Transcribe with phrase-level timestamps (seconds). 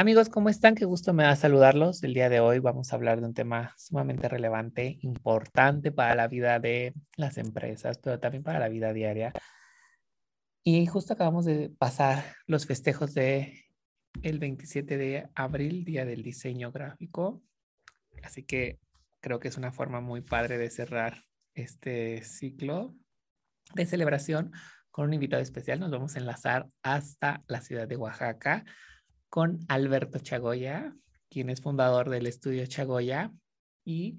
[0.00, 0.76] Amigos, ¿cómo están?
[0.76, 2.04] Qué gusto me da saludarlos.
[2.04, 6.28] El día de hoy vamos a hablar de un tema sumamente relevante, importante para la
[6.28, 9.32] vida de las empresas, pero también para la vida diaria.
[10.62, 13.64] Y justo acabamos de pasar los festejos de
[14.22, 17.42] el 27 de abril, Día del Diseño Gráfico.
[18.22, 18.78] Así que
[19.18, 21.24] creo que es una forma muy padre de cerrar
[21.54, 22.94] este ciclo
[23.74, 24.52] de celebración
[24.92, 25.80] con un invitado especial.
[25.80, 28.64] Nos vamos a enlazar hasta la ciudad de Oaxaca
[29.28, 30.94] con Alberto Chagoya,
[31.28, 33.32] quien es fundador del estudio Chagoya
[33.84, 34.18] y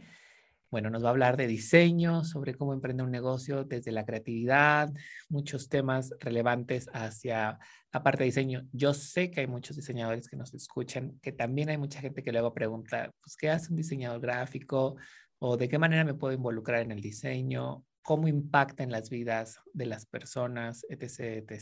[0.72, 4.94] bueno, nos va a hablar de diseño, sobre cómo emprender un negocio desde la creatividad,
[5.28, 7.58] muchos temas relevantes hacia
[7.92, 8.68] la parte de diseño.
[8.72, 12.32] Yo sé que hay muchos diseñadores que nos escuchan, que también hay mucha gente que
[12.32, 14.96] luego pregunta, pues, ¿qué hace un diseñador gráfico?
[15.40, 17.84] ¿O de qué manera me puedo involucrar en el diseño?
[18.10, 21.62] cómo impacta en las vidas de las personas, etc., etc.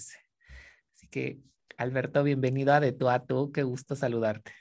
[0.93, 1.41] Así que,
[1.77, 4.51] Alberto, bienvenido a De tú a tú, qué gusto saludarte.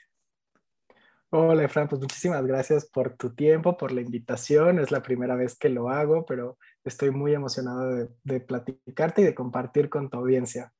[1.29, 4.79] Hola, Fran, pues muchísimas gracias por tu tiempo, por la invitación.
[4.79, 9.25] Es la primera vez que lo hago, pero estoy muy emocionado de, de platicarte y
[9.25, 10.71] de compartir con tu audiencia.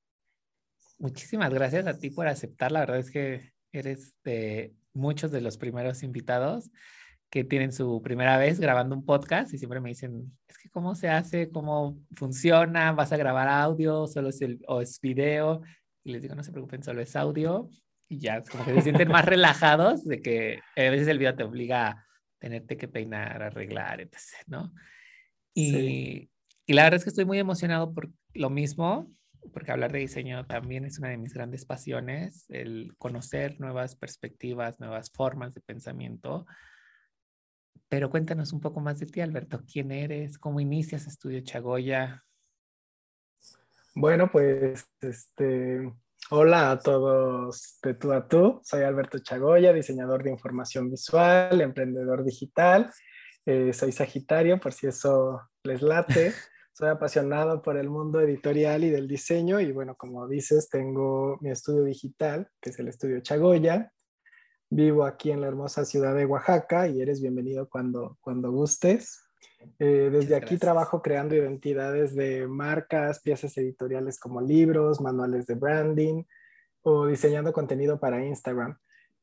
[1.00, 2.72] Muchísimas gracias a ti por aceptar.
[2.72, 6.70] La verdad es que eres de muchos de los primeros invitados
[7.30, 10.96] que tienen su primera vez grabando un podcast y siempre me dicen, es que cómo
[10.96, 15.62] se hace, cómo funciona, vas a grabar audio, solo es el, o es video.
[16.08, 17.70] Y les digo, no se preocupen, solo es audio.
[18.08, 21.44] Y ya, como que se sienten más relajados de que a veces el video te
[21.44, 22.08] obliga a
[22.40, 24.74] tenerte que peinar, arreglar, etc., ¿no?
[25.54, 26.30] Y,
[26.66, 29.12] y la verdad es que estoy muy emocionado por lo mismo,
[29.52, 34.80] porque hablar de diseño también es una de mis grandes pasiones, el conocer nuevas perspectivas,
[34.80, 36.46] nuevas formas de pensamiento
[37.90, 39.64] pero cuéntanos un poco más de ti, Alberto.
[39.66, 40.38] ¿Quién eres?
[40.38, 42.26] ¿Cómo inicias Estudio Chagoya?
[44.00, 45.92] Bueno, pues, este,
[46.30, 48.62] hola a todos de tú a tú.
[48.64, 52.92] Soy Alberto Chagoya, diseñador de información visual, emprendedor digital.
[53.48, 56.32] Eh, soy Sagitario, por si eso les late.
[56.74, 61.50] Soy apasionado por el mundo editorial y del diseño y bueno, como dices, tengo mi
[61.50, 63.92] estudio digital, que es el estudio Chagoya,
[64.70, 69.27] Vivo aquí en la hermosa ciudad de Oaxaca y eres bienvenido cuando, cuando gustes.
[69.80, 76.24] Eh, desde aquí trabajo creando identidades de marcas, piezas editoriales como libros, manuales de branding
[76.82, 78.78] o diseñando contenido para Instagram.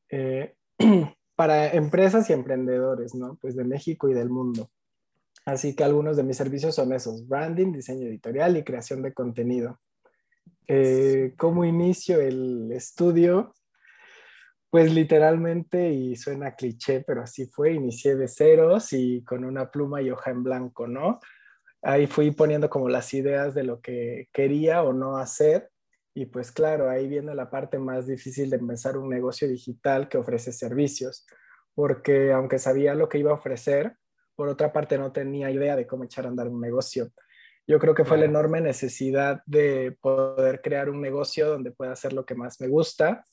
[0.09, 0.55] Eh,
[1.35, 3.37] para empresas y emprendedores, ¿no?
[3.41, 4.69] Pues de México y del mundo.
[5.45, 9.79] Así que algunos de mis servicios son esos, branding, diseño editorial y creación de contenido.
[10.67, 13.53] Eh, ¿Cómo inicio el estudio?
[14.75, 20.01] Pues literalmente, y suena cliché, pero así fue, inicié de ceros y con una pluma
[20.01, 21.21] y hoja en blanco, ¿no?
[21.81, 25.71] Ahí fui poniendo como las ideas de lo que quería o no hacer.
[26.13, 30.17] Y pues claro, ahí viene la parte más difícil de empezar un negocio digital que
[30.17, 31.25] ofrece servicios,
[31.73, 33.95] porque aunque sabía lo que iba a ofrecer,
[34.35, 37.13] por otra parte no tenía idea de cómo echar a andar un negocio.
[37.65, 42.11] Yo creo que fue la enorme necesidad de poder crear un negocio donde pueda hacer
[42.11, 43.23] lo que más me gusta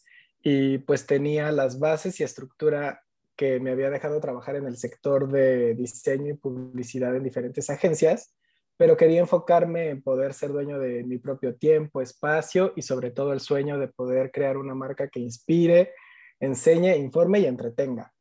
[0.42, 3.02] y pues tenía las bases y estructura
[3.36, 8.34] que me había dejado trabajar en el sector de diseño y publicidad en diferentes agencias,
[8.76, 13.32] pero quería enfocarme en poder ser dueño de mi propio tiempo, espacio y sobre todo
[13.32, 15.92] el sueño de poder crear una marca que inspire,
[16.40, 18.12] enseñe, informe y entretenga.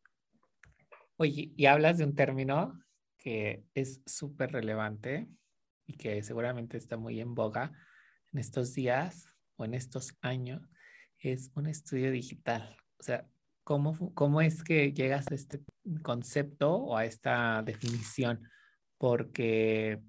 [1.17, 2.79] Oye, y hablas de un término
[3.17, 5.27] que es súper relevante
[5.85, 7.71] y que seguramente está muy en boga
[8.33, 10.67] en estos días o en estos años,
[11.21, 12.75] es un estudio digital.
[12.99, 13.27] O sea,
[13.63, 15.61] ¿cómo, cómo es que llegas a este
[16.01, 18.41] concepto o a esta definición?
[18.97, 20.01] Porque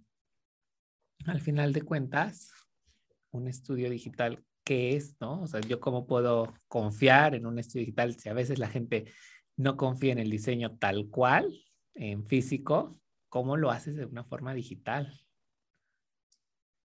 [1.26, 2.50] al final de cuentas,
[3.30, 5.16] un estudio digital, ¿qué es?
[5.20, 5.42] ¿No?
[5.42, 9.12] O sea, yo cómo puedo confiar en un estudio digital si a veces la gente
[9.56, 11.52] no confía en el diseño tal cual,
[11.94, 12.98] en físico,
[13.28, 15.12] ¿cómo lo haces de una forma digital?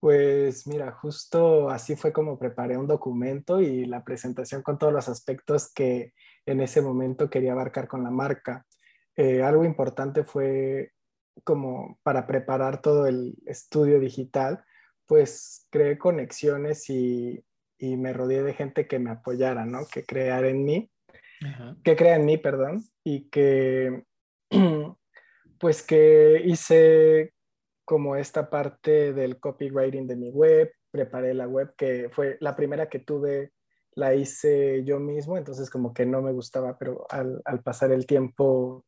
[0.03, 5.09] Pues mira, justo así fue como preparé un documento y la presentación con todos los
[5.09, 6.13] aspectos que
[6.45, 8.67] en ese momento quería abarcar con la marca.
[9.15, 10.91] Eh, algo importante fue
[11.45, 14.65] como para preparar todo el estudio digital,
[15.07, 17.41] pues creé conexiones y,
[17.79, 19.87] y me rodeé de gente que me apoyara, ¿no?
[19.87, 20.91] Que creara en mí,
[21.85, 24.03] que crea en mí, perdón, y que
[25.61, 27.35] pues que hice
[27.85, 32.89] como esta parte del copywriting de mi web, preparé la web que fue la primera
[32.89, 33.53] que tuve,
[33.95, 38.85] la hice yo mismo, entonces como que no me gustaba, pero al, pasar el tiempo,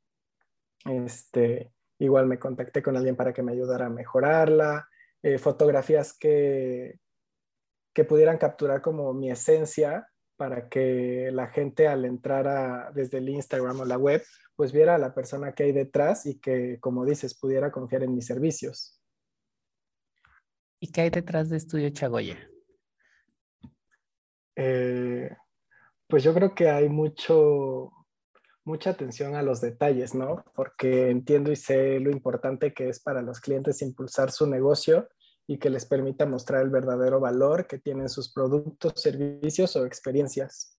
[0.86, 4.88] este, igual me contacté con alguien para que me ayudara a mejorarla,
[5.22, 6.98] eh, fotografías que,
[7.92, 10.06] que pudieran capturar como mi esencia
[10.36, 14.22] para que la gente al entrar desde el Instagram o la web,
[14.56, 18.14] pues viera a la persona que hay detrás y que, como dices, pudiera confiar en
[18.14, 19.00] mis servicios.
[20.80, 22.38] ¿Y qué hay detrás de Estudio Chagoya?
[24.56, 25.30] Eh,
[26.06, 27.90] pues yo creo que hay mucho,
[28.64, 30.44] mucha atención a los detalles, ¿no?
[30.54, 35.08] Porque entiendo y sé lo importante que es para los clientes impulsar su negocio
[35.46, 40.78] y que les permita mostrar el verdadero valor que tienen sus productos, servicios o experiencias.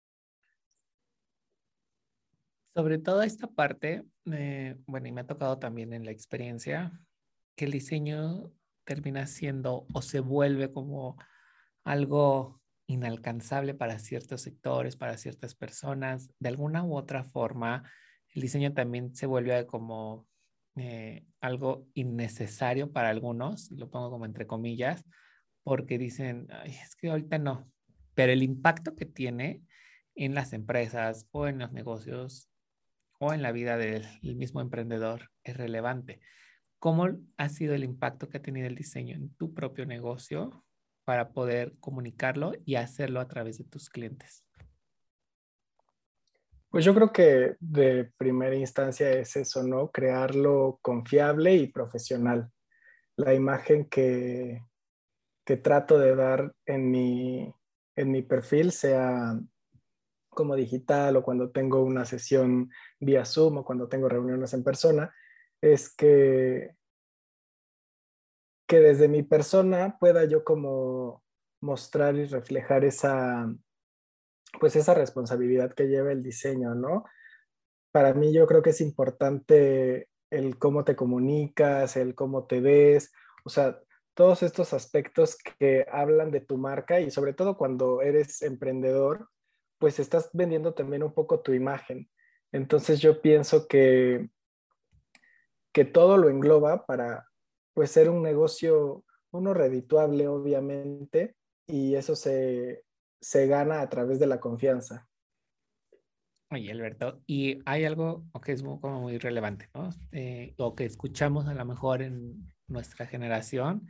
[2.73, 6.99] Sobre toda esta parte, eh, bueno, y me ha tocado también en la experiencia,
[7.55, 8.51] que el diseño
[8.83, 11.17] termina siendo o se vuelve como
[11.85, 16.29] algo inalcanzable para ciertos sectores, para ciertas personas.
[16.39, 17.89] De alguna u otra forma,
[18.33, 20.27] el diseño también se vuelve como
[20.75, 25.05] eh, algo innecesario para algunos, lo pongo como entre comillas,
[25.63, 27.71] porque dicen, es que ahorita no,
[28.13, 29.63] pero el impacto que tiene
[30.15, 32.49] en las empresas o en los negocios
[33.19, 36.19] o en la vida del mismo emprendedor es relevante.
[36.79, 37.07] ¿Cómo
[37.37, 40.65] ha sido el impacto que ha tenido el diseño en tu propio negocio
[41.03, 44.44] para poder comunicarlo y hacerlo a través de tus clientes?
[46.75, 49.91] Pues yo creo que de primera instancia es eso, ¿no?
[49.91, 52.51] Crearlo confiable y profesional.
[53.15, 54.61] La imagen que,
[55.45, 57.55] que trato de dar en mi,
[57.95, 59.39] en mi perfil, sea
[60.27, 62.69] como digital o cuando tengo una sesión
[62.99, 65.15] vía Zoom o cuando tengo reuniones en persona,
[65.61, 66.75] es que,
[68.67, 71.23] que desde mi persona pueda yo como
[71.61, 73.47] mostrar y reflejar esa,
[74.59, 77.05] pues esa responsabilidad que lleva el diseño, ¿no?
[77.91, 83.11] Para mí yo creo que es importante el cómo te comunicas, el cómo te ves,
[83.45, 83.79] o sea,
[84.13, 89.29] todos estos aspectos que hablan de tu marca y sobre todo cuando eres emprendedor,
[89.77, 92.09] pues estás vendiendo también un poco tu imagen.
[92.51, 94.29] Entonces yo pienso que
[95.75, 97.27] que todo lo engloba para
[97.73, 101.35] pues ser un negocio, uno redituable obviamente,
[101.67, 102.84] y eso se,
[103.33, 105.07] gana a través de la confianza.
[106.51, 109.89] Oye, Alberto, y hay algo que es muy, como muy relevante, ¿no?
[110.11, 113.89] Eh, o que escuchamos a lo mejor en nuestra generación,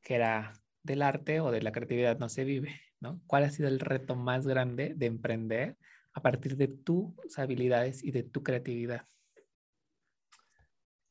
[0.00, 0.52] que era
[0.82, 3.20] del arte o de la creatividad no se vive, ¿no?
[3.26, 5.76] ¿Cuál ha sido el reto más grande de emprender
[6.12, 9.06] a partir de tus habilidades y de tu creatividad?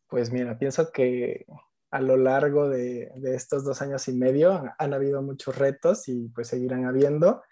[0.08, 1.46] Pues mira, pienso que
[1.92, 6.48] a lo largo de, estos dos años y medio han habido muchos retos y pues
[6.48, 7.44] seguirán habiendo.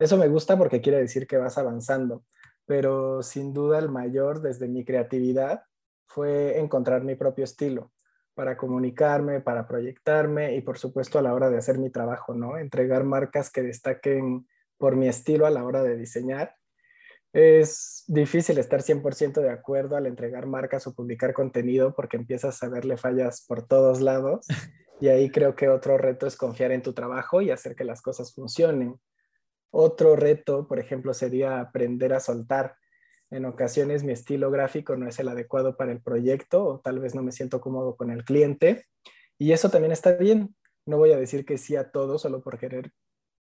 [0.00, 2.24] Eso me gusta porque quiere decir que vas avanzando,
[2.66, 5.62] pero sin duda el mayor desde mi creatividad
[6.06, 7.92] fue encontrar mi propio estilo
[8.34, 12.56] para comunicarme, para proyectarme y por supuesto a la hora de hacer mi trabajo, ¿no?
[12.56, 14.48] Entregar marcas que destaquen
[14.78, 16.56] por mi estilo a la hora de diseñar
[17.32, 22.68] es difícil estar 100% de acuerdo al entregar marcas o publicar contenido porque empiezas a
[22.68, 24.46] verle fallas por todos lados
[25.00, 28.02] y ahí creo que otro reto es confiar en tu trabajo y hacer que las
[28.02, 28.98] cosas funcionen.
[29.70, 32.76] Otro reto, por ejemplo, sería aprender a soltar.
[33.30, 37.14] En ocasiones mi estilo gráfico no es el adecuado para el proyecto o tal vez
[37.14, 38.84] no me siento cómodo con el cliente
[39.38, 40.56] y eso también está bien.
[40.84, 42.92] No voy a decir que sí a todo solo por querer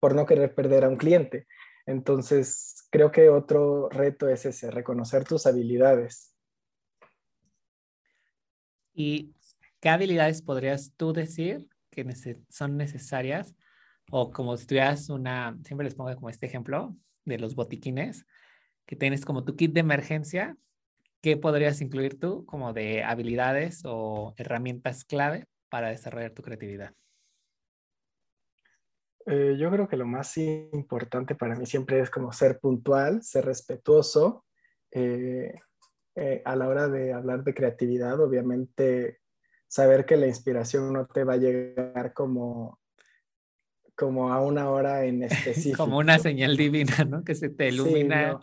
[0.00, 1.46] por no querer perder a un cliente.
[1.86, 6.34] Entonces, creo que otro reto es ese, reconocer tus habilidades.
[8.94, 9.34] ¿Y
[9.80, 12.06] qué habilidades podrías tú decir que
[12.48, 13.54] son necesarias?
[14.10, 18.26] O como si tuvieras una, siempre les pongo como este ejemplo de los botiquines,
[18.86, 20.56] que tienes como tu kit de emergencia,
[21.20, 26.94] ¿qué podrías incluir tú como de habilidades o herramientas clave para desarrollar tu creatividad?
[29.26, 33.44] Eh, yo creo que lo más importante para mí siempre es como ser puntual, ser
[33.44, 34.46] respetuoso.
[34.90, 35.52] Eh,
[36.14, 39.20] eh, a la hora de hablar de creatividad, obviamente
[39.66, 42.80] saber que la inspiración no te va a llegar como,
[43.98, 45.76] como a una hora en específico.
[45.76, 47.24] como una señal divina, ¿no?
[47.24, 48.40] Que se te ilumina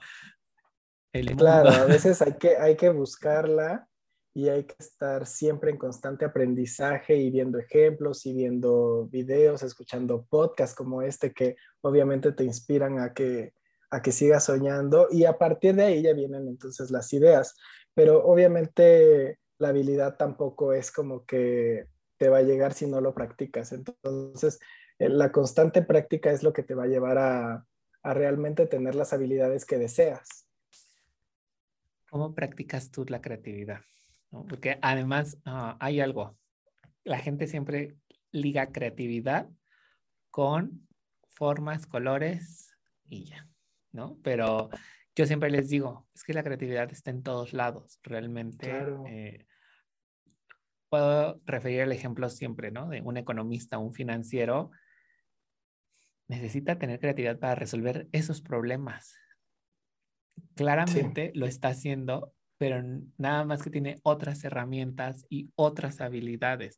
[1.14, 1.44] el mundo.
[1.44, 3.88] Claro, a veces hay que, hay que buscarla
[4.34, 10.26] y hay que estar siempre en constante aprendizaje y viendo ejemplos y viendo videos, escuchando
[10.30, 13.54] podcasts como este que obviamente te inspiran a que,
[13.90, 17.56] a que sigas soñando y a partir de ahí ya vienen entonces las ideas.
[17.94, 23.14] Pero obviamente la habilidad tampoco es como que te va a llegar si no lo
[23.14, 23.72] practicas.
[23.72, 24.60] Entonces,
[25.00, 27.66] la constante práctica es lo que te va a llevar a,
[28.02, 30.48] a realmente tener las habilidades que deseas.
[32.10, 33.82] ¿Cómo practicas tú la creatividad?
[34.30, 36.38] Porque además ah, hay algo,
[37.04, 37.96] la gente siempre
[38.32, 39.50] liga creatividad
[40.30, 40.88] con
[41.28, 42.72] formas, colores
[43.08, 43.48] y ya,
[43.92, 44.18] ¿no?
[44.24, 44.70] Pero
[45.16, 48.72] yo siempre les digo, es que la creatividad está en todos lados, realmente.
[49.08, 49.46] Eh,
[50.90, 52.88] puedo referir el ejemplo siempre, ¿no?
[52.90, 54.72] De un economista, un financiero,
[56.28, 59.16] necesita tener creatividad para resolver esos problemas.
[60.56, 62.82] Claramente lo está haciendo pero
[63.18, 66.78] nada más que tiene otras herramientas y otras habilidades.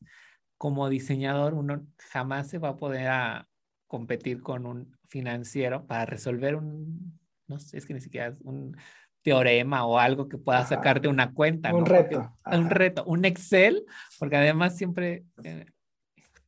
[0.57, 3.47] Como diseñador, uno jamás se va a poder a
[3.87, 8.75] competir con un financiero para resolver un, no sé, es que ni siquiera es un
[9.21, 11.73] teorema o algo que pueda sacarte una cuenta.
[11.73, 12.37] Un reto.
[12.45, 13.85] un reto, un Excel,
[14.19, 15.65] porque además siempre eh,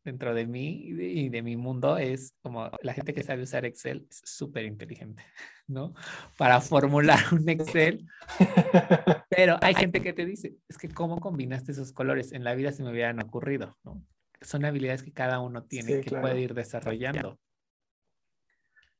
[0.10, 4.08] dentro de mí y de, mi mundo es como la gente que sabe usar Excel
[4.10, 5.24] es súper inteligente,
[5.68, 5.94] ¿no?
[6.38, 8.08] Para formular un Excel.
[9.30, 12.72] Pero hay gente que te dice, es que cómo combinaste esos colores, en la vida
[12.72, 14.04] se me hubieran ocurrido, ¿no?
[14.42, 17.38] Son habilidades que cada uno tiene, que puede ir desarrollando.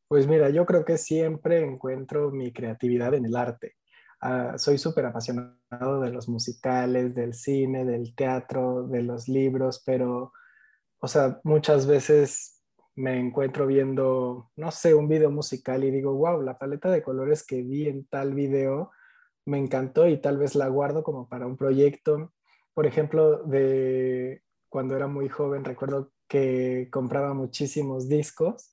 [0.08, 3.75] Pues mira, yo creo que siempre encuentro mi creatividad en el arte.
[4.22, 10.34] Ah, soy súper apasionado de los musicales, del cine, del teatro, de los libros, pero
[11.00, 12.62] o sea, muchas veces
[12.96, 17.46] me encuentro viendo, no sé, un video musical y digo, wow, la paleta de colores
[17.46, 18.91] que vi en tal video
[19.46, 22.34] me encantó y tal vez la guardo como para un proyecto.
[22.74, 28.72] Por ejemplo, de cuando era muy joven, recuerdo que compraba muchísimos discos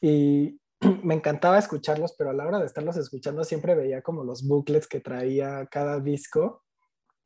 [0.00, 0.60] y
[1.02, 4.88] me encantaba escucharlos, pero a la hora de estarlos escuchando siempre veía como los booklets
[4.88, 6.64] que traía cada disco.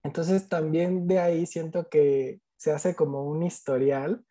[0.02, 4.24] Entonces también de ahí siento que se hace como un historial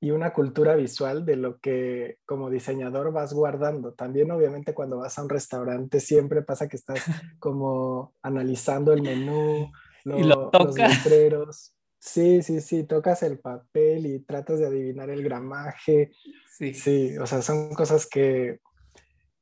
[0.00, 3.92] y una cultura visual de lo que como diseñador vas guardando.
[3.92, 7.00] También obviamente cuando vas a un restaurante siempre pasa que estás
[7.38, 9.70] como analizando el menú,
[10.04, 11.74] los letreros.
[11.98, 16.12] Sí, sí, sí, tocas el papel y tratas de adivinar el gramaje.
[16.56, 16.72] Sí.
[16.72, 18.60] Sí, o sea, son cosas que,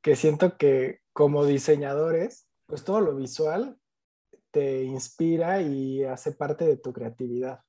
[0.01, 3.77] que siento que como diseñadores, pues todo lo visual
[4.51, 7.61] te inspira y hace parte de tu creatividad.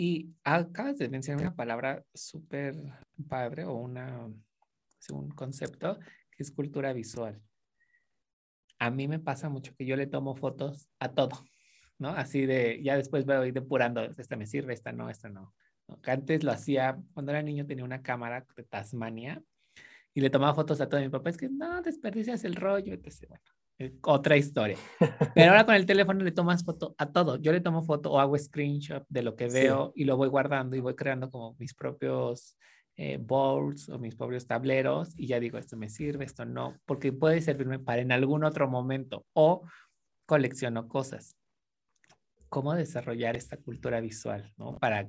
[0.00, 2.76] Y acabas de mencionar una palabra súper
[3.28, 4.30] padre o una,
[5.10, 5.98] un concepto
[6.30, 7.42] que es cultura visual.
[8.78, 11.44] A mí me pasa mucho que yo le tomo fotos a todo,
[11.98, 12.10] ¿no?
[12.10, 15.52] Así de, ya después voy depurando, esta me sirve, esta no, esta no.
[16.04, 19.42] Antes lo hacía, cuando era niño tenía una cámara de Tasmania
[20.14, 21.00] y le tomaba fotos a todo.
[21.00, 22.94] Mi papá es que no, desperdicias el rollo.
[22.94, 23.44] Entonces, bueno,
[24.02, 24.76] otra historia.
[25.34, 27.36] Pero ahora con el teléfono le tomas foto a todo.
[27.36, 30.76] Yo le tomo foto o hago screenshot de lo que veo y lo voy guardando
[30.76, 32.56] y voy creando como mis propios
[32.96, 37.12] eh, boards o mis propios tableros y ya digo, esto me sirve, esto no, porque
[37.12, 39.62] puede servirme para en algún otro momento o
[40.26, 41.36] colecciono cosas.
[42.48, 44.78] ¿Cómo desarrollar esta cultura visual, ¿no?
[44.78, 45.08] Para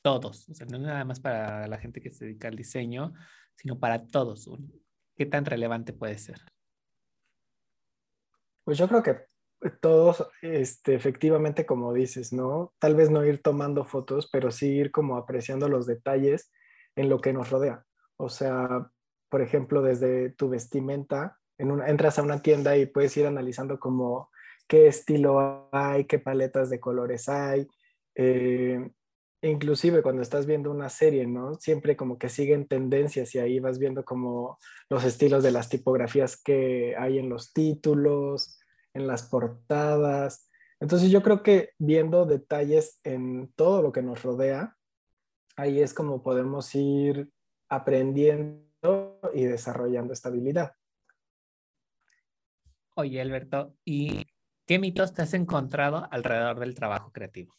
[0.00, 3.12] todos, o sea, no nada más para la gente que se dedica al diseño,
[3.56, 4.48] sino para todos.
[5.14, 6.38] ¿Qué tan relevante puede ser?
[8.68, 9.16] Pues yo creo que
[9.80, 12.74] todos, este, efectivamente, como dices, ¿no?
[12.78, 16.52] Tal vez no ir tomando fotos, pero sí ir como apreciando los detalles
[16.94, 17.86] en lo que nos rodea.
[18.18, 18.90] O sea,
[19.30, 23.80] por ejemplo, desde tu vestimenta, en una, entras a una tienda y puedes ir analizando
[23.80, 24.28] como
[24.68, 27.66] qué estilo hay, qué paletas de colores hay.
[28.16, 28.86] Eh,
[29.40, 31.54] inclusive cuando estás viendo una serie, ¿no?
[31.54, 34.58] Siempre como que siguen tendencias y ahí vas viendo como
[34.90, 38.57] los estilos de las tipografías que hay en los títulos,
[38.98, 40.50] en las portadas.
[40.80, 44.76] Entonces yo creo que viendo detalles en todo lo que nos rodea,
[45.56, 47.30] ahí es como podemos ir
[47.68, 50.72] aprendiendo y desarrollando estabilidad.
[52.94, 54.26] Oye, Alberto, ¿y
[54.66, 57.54] qué mitos te has encontrado alrededor del trabajo creativo?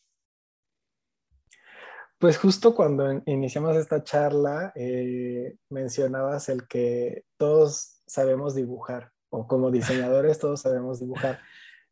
[2.17, 9.71] Pues justo cuando iniciamos esta charla, eh, mencionabas el que todos sabemos dibujar o como
[9.71, 11.39] diseñadores todos sabemos dibujar.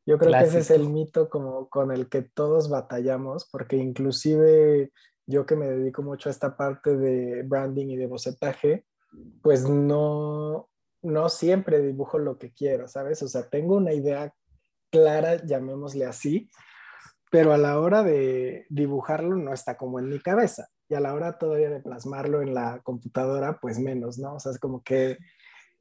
[0.06, 4.92] Yo creo que ese es el mito como con el que todos batallamos, porque inclusive
[5.26, 8.86] yo que me dedico mucho a esta parte de branding y de bocetaje,
[9.42, 10.70] pues no,
[11.02, 13.22] no siempre dibujo lo que quiero, ¿sabes?
[13.22, 14.34] O sea, tengo una idea
[14.90, 16.50] clara, llamémosle así,
[17.30, 21.14] pero a la hora de dibujarlo no está como en mi cabeza y a la
[21.14, 24.36] hora todavía de plasmarlo en la computadora, pues menos, ¿no?
[24.36, 25.18] O sea, es como que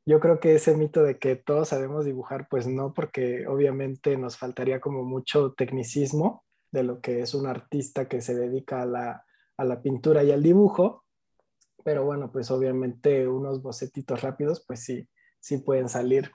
[0.07, 4.39] yo creo que ese mito de que todos sabemos dibujar, pues no, porque obviamente nos
[4.39, 9.25] faltaría como mucho tecnicismo de lo que es un artista que se dedica a la,
[9.57, 11.05] a la pintura y al dibujo,
[11.85, 15.09] pero bueno, pues obviamente unos bocetitos rápidos, pues sí,
[15.41, 16.31] sí pueden salir.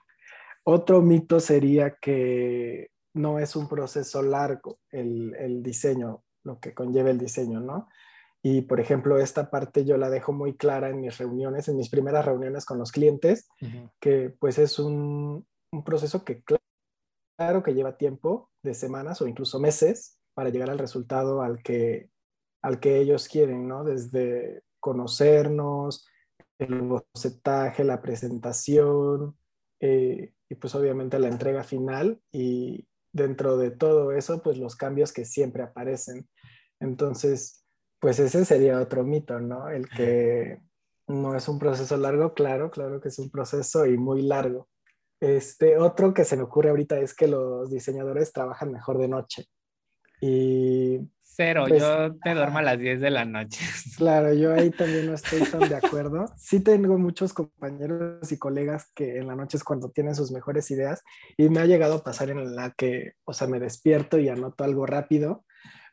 [0.66, 7.10] Otro mito sería que no es un proceso largo el, el diseño, lo que conlleva
[7.10, 7.88] el diseño, ¿no?
[8.44, 11.90] Y por ejemplo, esta parte yo la dejo muy clara en mis reuniones, en mis
[11.90, 13.48] primeras reuniones con los clientes,
[14.00, 16.42] que pues es un, un, proceso que
[17.38, 22.10] claro que lleva tiempo, de semanas o incluso meses, para llegar al resultado al que,
[22.62, 23.84] al que ellos quieren, ¿no?
[23.84, 26.08] Desde conocernos,
[26.58, 29.36] el bocetaje, la presentación
[29.80, 35.12] eh, y pues obviamente la entrega final y dentro de todo eso, pues los cambios
[35.12, 36.30] que siempre aparecen.
[36.80, 37.61] Entonces,
[38.02, 39.70] pues ese sería otro mito, ¿no?
[39.70, 40.60] El que
[41.08, 44.68] no es un proceso largo, claro, claro que es un proceso y muy largo.
[45.20, 49.46] Este, otro que se me ocurre ahorita es que los diseñadores trabajan mejor de noche.
[50.20, 53.62] Y Cero, pues, yo te duermo a las 10 de la noche.
[53.98, 56.26] Claro, yo ahí también no estoy tan de acuerdo.
[56.38, 60.72] Sí tengo muchos compañeros y colegas que en la noche es cuando tienen sus mejores
[60.72, 61.04] ideas
[61.38, 64.64] y me ha llegado a pasar en la que, o sea, me despierto y anoto
[64.64, 65.46] algo rápido,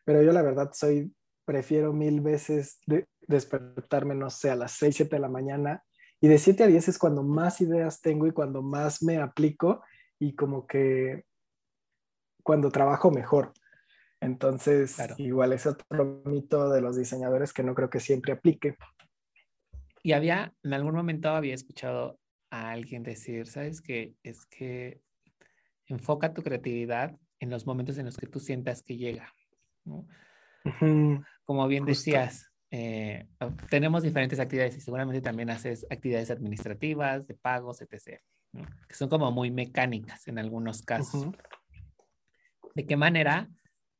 [0.06, 1.12] pero yo la verdad soy
[1.48, 2.78] prefiero mil veces
[3.26, 5.82] despertarme, no sé, a las 6, 7 de la mañana.
[6.20, 9.82] Y de 7 a 10 es cuando más ideas tengo y cuando más me aplico
[10.18, 11.24] y como que
[12.42, 13.54] cuando trabajo mejor.
[14.20, 18.76] Entonces, igual es otro mito de los diseñadores que no creo que siempre aplique.
[20.02, 24.12] Y había, en algún momento había escuchado a alguien decir, ¿sabes qué?
[24.22, 25.00] Es que
[25.86, 29.32] enfoca tu creatividad en los momentos en los que tú sientas que llega.
[29.86, 30.06] ¿no?
[31.44, 33.26] Como bien decías, eh,
[33.70, 38.20] tenemos diferentes actividades y seguramente también haces actividades administrativas, de pagos, etc.,
[38.88, 41.28] que son como muy mecánicas en algunos casos.
[42.74, 43.48] ¿De qué manera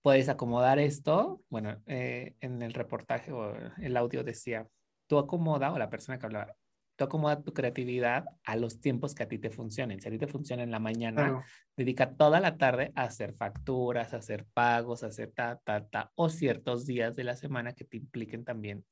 [0.02, 1.42] puedes acomodar esto?
[1.48, 4.66] Bueno, eh, en el reportaje o el audio decía,
[5.07, 6.54] tú acomoda, o la persona que hablaba,
[6.98, 10.00] tú acomoda tu creatividad a los tiempos que a ti te funcionen.
[10.00, 11.44] Si a ti te funciona en la mañana,
[11.76, 16.11] dedica toda la tarde a hacer facturas, a hacer pagos, a hacer ta, ta, ta,
[16.16, 18.84] o ciertos días de la semana que te impliquen también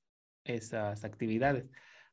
[0.44, 1.68] esas actividades.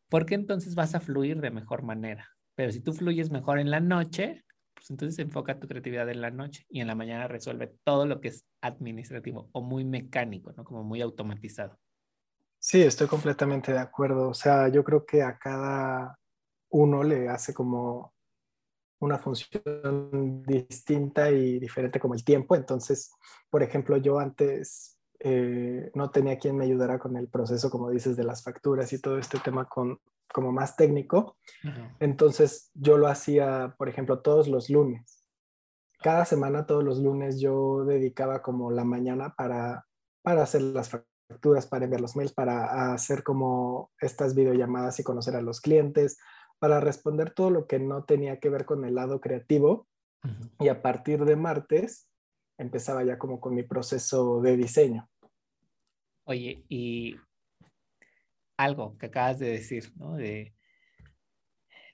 [0.10, 2.28] Porque entonces vas a fluir de mejor manera.
[2.56, 6.32] Pero si tú fluyes mejor en la noche, pues entonces enfoca tu creatividad en la
[6.32, 10.64] noche y en la mañana resuelve todo lo que es administrativo o muy mecánico, ¿no?
[10.64, 11.78] Como muy automatizado.
[12.66, 14.30] Sí, estoy completamente de acuerdo.
[14.30, 16.18] O sea, yo creo que a cada
[16.70, 18.14] uno le hace como
[19.00, 22.56] una función distinta y diferente como el tiempo.
[22.56, 23.12] Entonces,
[23.50, 28.16] por ejemplo, yo antes eh, no tenía quien me ayudara con el proceso, como dices,
[28.16, 30.00] de las facturas y todo este tema con,
[30.32, 31.36] como más técnico.
[32.00, 35.26] Entonces, yo lo hacía, por ejemplo, todos los lunes.
[36.00, 39.86] Cada semana, todos los lunes, yo dedicaba como la mañana para,
[40.22, 41.13] para hacer las facturas
[41.70, 46.18] para enviar los mails, para hacer como estas videollamadas y conocer a los clientes,
[46.60, 49.88] para responder todo lo que no tenía que ver con el lado creativo.
[50.60, 52.08] Y a partir de martes
[52.58, 55.10] empezaba ya como con mi proceso de diseño.
[56.26, 57.18] Oye, y
[58.58, 60.16] algo que acabas de decir, ¿no?
[60.16, 60.56] De,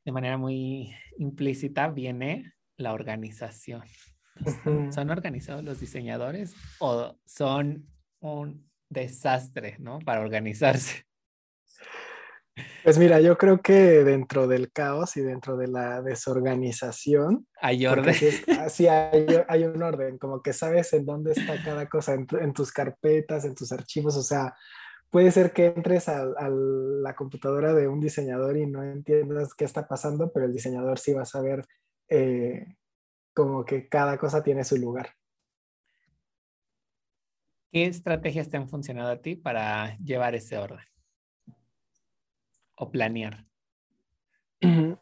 [0.06, 3.84] de manera muy implícita viene la organización.
[4.92, 7.88] ¿Son organizados los diseñadores o son
[8.20, 10.00] un desastre, ¿no?
[10.00, 11.06] Para organizarse.
[12.84, 17.48] Pues mira, yo creo que dentro del caos y dentro de la desorganización.
[17.62, 18.14] Hay orden.
[18.70, 23.46] Sí, hay, un orden, como que sabes en dónde está cada cosa, en, tus carpetas,
[23.46, 24.54] en tus archivos, o sea,
[25.10, 29.88] puede ser que entres a, la computadora de un diseñador y no entiendas qué está
[29.88, 31.66] pasando, pero el diseñador sí va a saber
[32.08, 32.76] eh,
[33.34, 35.10] como que cada cosa tiene su lugar.
[37.72, 40.86] ¿Qué estrategias te han funcionado a ti para llevar ese orden?
[42.76, 43.46] O planear.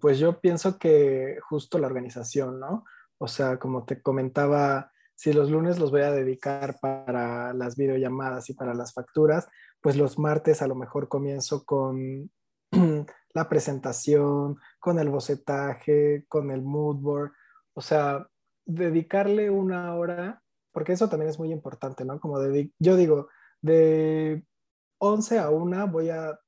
[0.00, 2.86] Pues yo pienso que justo la organización, ¿no?
[3.18, 8.48] O sea, como te comentaba, si los lunes los voy a dedicar para las videollamadas
[8.48, 9.46] y para las facturas,
[9.82, 12.30] pues los martes a lo mejor comienzo con
[13.34, 17.32] la presentación, con el bocetaje, con el mood board.
[17.74, 18.26] O sea,
[18.64, 22.20] dedicarle una hora porque eso también es muy importante, ¿no?
[22.20, 23.28] Como de, yo digo,
[23.60, 24.44] de
[24.98, 26.38] 11 a 1 voy a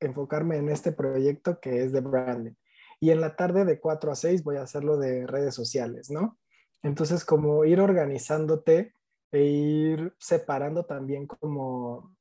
[0.00, 2.54] enfocarme en este proyecto que es de branding.
[3.00, 6.38] Y en la tarde de 4 a 6 voy a hacerlo de redes sociales, ¿no?
[6.82, 8.94] Entonces, como ir organizándote
[9.32, 12.16] e ir separando también como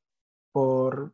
[0.51, 1.13] por,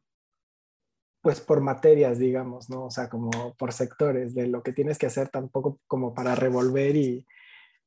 [1.22, 2.86] pues por materias, digamos, ¿no?
[2.86, 6.96] O sea, como por sectores de lo que tienes que hacer tampoco como para revolver
[6.96, 7.26] y,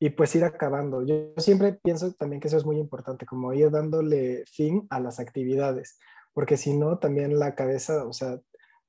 [0.03, 1.07] y pues ir acabando.
[1.07, 5.21] Yo siempre pienso también que eso es muy importante, como ir dándole fin a las
[5.21, 5.97] actividades,
[6.33, 8.41] porque si no, también la cabeza, o sea,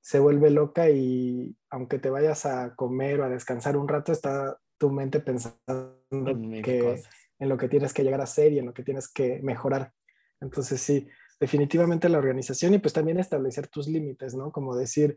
[0.01, 4.57] se vuelve loca y aunque te vayas a comer o a descansar un rato, está
[4.79, 6.99] tu mente pensando que,
[7.37, 9.93] en lo que tienes que llegar a ser y en lo que tienes que mejorar.
[10.41, 11.07] Entonces sí,
[11.39, 14.51] definitivamente la organización y pues también establecer tus límites, ¿no?
[14.51, 15.15] Como decir,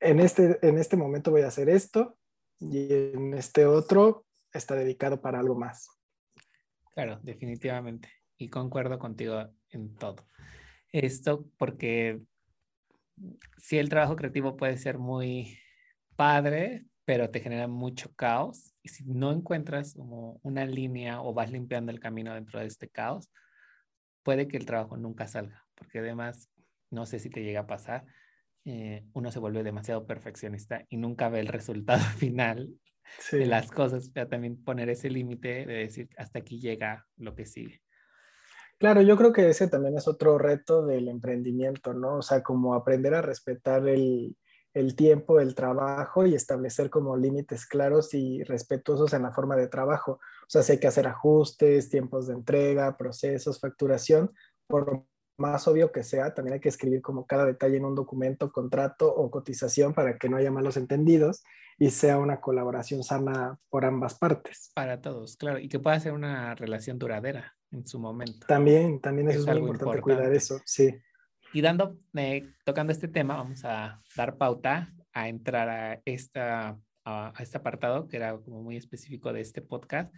[0.00, 2.16] en este, en este momento voy a hacer esto
[2.58, 4.25] y en este otro
[4.56, 5.88] está dedicado para algo más.
[6.94, 8.10] Claro, definitivamente.
[8.38, 10.26] Y concuerdo contigo en todo.
[10.92, 12.20] Esto porque
[13.58, 15.58] si el trabajo creativo puede ser muy
[16.16, 18.74] padre, pero te genera mucho caos.
[18.82, 22.88] Y si no encuentras como una línea o vas limpiando el camino dentro de este
[22.88, 23.30] caos,
[24.22, 26.50] puede que el trabajo nunca salga, porque además,
[26.90, 28.04] no sé si te llega a pasar,
[28.64, 32.70] eh, uno se vuelve demasiado perfeccionista y nunca ve el resultado final
[33.32, 37.46] de las cosas, pero también poner ese límite de decir, hasta aquí llega lo que
[37.46, 37.82] sigue.
[38.78, 42.18] Claro, yo creo que ese también es otro reto del emprendimiento, ¿no?
[42.18, 44.36] O sea, como aprender a respetar el,
[44.74, 49.68] el tiempo, el trabajo y establecer como límites claros y respetuosos en la forma de
[49.68, 50.12] trabajo.
[50.12, 54.30] O sea, si hay que hacer ajustes, tiempos de entrega, procesos, facturación,
[54.66, 55.06] por
[55.38, 59.12] más obvio que sea, también hay que escribir como cada detalle en un documento, contrato
[59.12, 61.42] o cotización para que no haya malos entendidos
[61.78, 64.70] y sea una colaboración sana por ambas partes.
[64.74, 68.46] Para todos, claro, y que pueda ser una relación duradera en su momento.
[68.46, 70.94] También, también es, muy importante, cuidar eso, sí.
[71.52, 77.32] Y dando, eh, tocando este tema, vamos a dar pauta a entrar a, esta, a,
[77.38, 80.12] este apartado que era como muy específico de este podcast.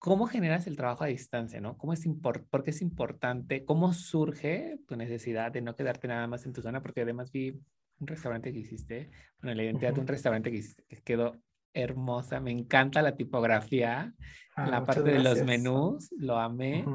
[0.00, 1.76] ¿Cómo generas el trabajo a distancia, no?
[1.76, 3.66] ¿Cómo es ¿Por qué es importante?
[3.66, 6.80] ¿Cómo surge tu necesidad de no quedarte nada más en tu zona?
[6.80, 7.50] Porque además vi
[7.98, 9.10] un restaurante que hiciste,
[9.42, 11.36] bueno, la identidad de un restaurante que hiciste, que quedó
[11.74, 14.14] hermosa, me encanta la tipografía,
[14.56, 16.86] ah, la parte de los menús, lo amé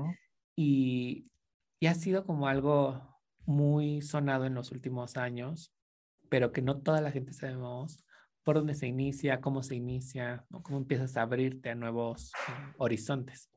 [0.56, 1.28] y,
[1.80, 5.72] y, ha sido como algo muy sonado en los últimos años,
[6.28, 8.04] pero que no toda la gente sabemos
[8.46, 13.50] por dónde se inicia, cómo se inicia, cómo empiezas a abrirte a nuevos eh, horizontes.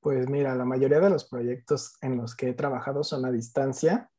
[0.00, 4.10] Pues mira, la mayoría de los proyectos en los que he trabajado son a distancia.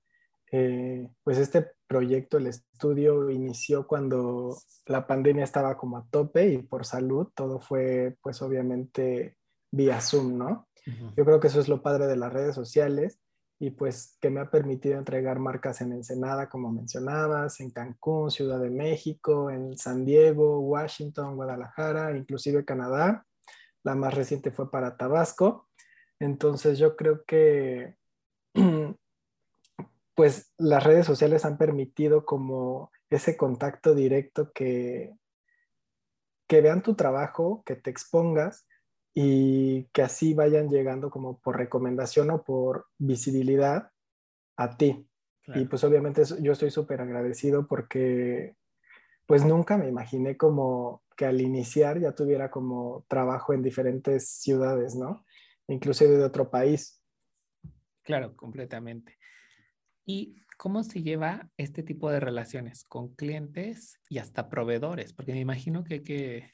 [0.51, 6.59] Eh, pues este proyecto, el estudio, inició cuando la pandemia estaba como a tope y
[6.59, 9.37] por salud todo fue pues obviamente
[9.71, 10.67] vía Zoom, ¿no?
[11.15, 13.19] Yo creo que eso es lo padre de las redes sociales,
[13.61, 18.57] y pues que me ha permitido entregar marcas en Ensenada, como mencionabas, en Cancún, Ciudad
[18.57, 23.25] de México, en San Diego, Washington, Guadalajara, inclusive Canadá.
[23.83, 25.67] La más reciente fue para Tabasco.
[26.19, 27.97] Entonces yo creo que
[30.15, 35.17] pues las redes sociales han permitido como ese contacto directo que,
[36.47, 38.65] que vean tu trabajo, que te expongas
[39.13, 43.91] y que así vayan llegando como por recomendación o por visibilidad
[44.57, 45.05] a ti.
[45.55, 48.55] Y pues obviamente yo estoy súper agradecido porque
[49.25, 54.95] pues nunca me imaginé como que al iniciar ya tuviera como trabajo en diferentes ciudades,
[54.95, 55.25] ¿no?
[55.67, 57.03] Inclusive de otro país.
[58.03, 59.17] Claro, completamente.
[60.05, 65.13] ¿Y cómo se lleva este tipo de relaciones con clientes y hasta proveedores?
[65.13, 66.51] Porque me imagino que hay que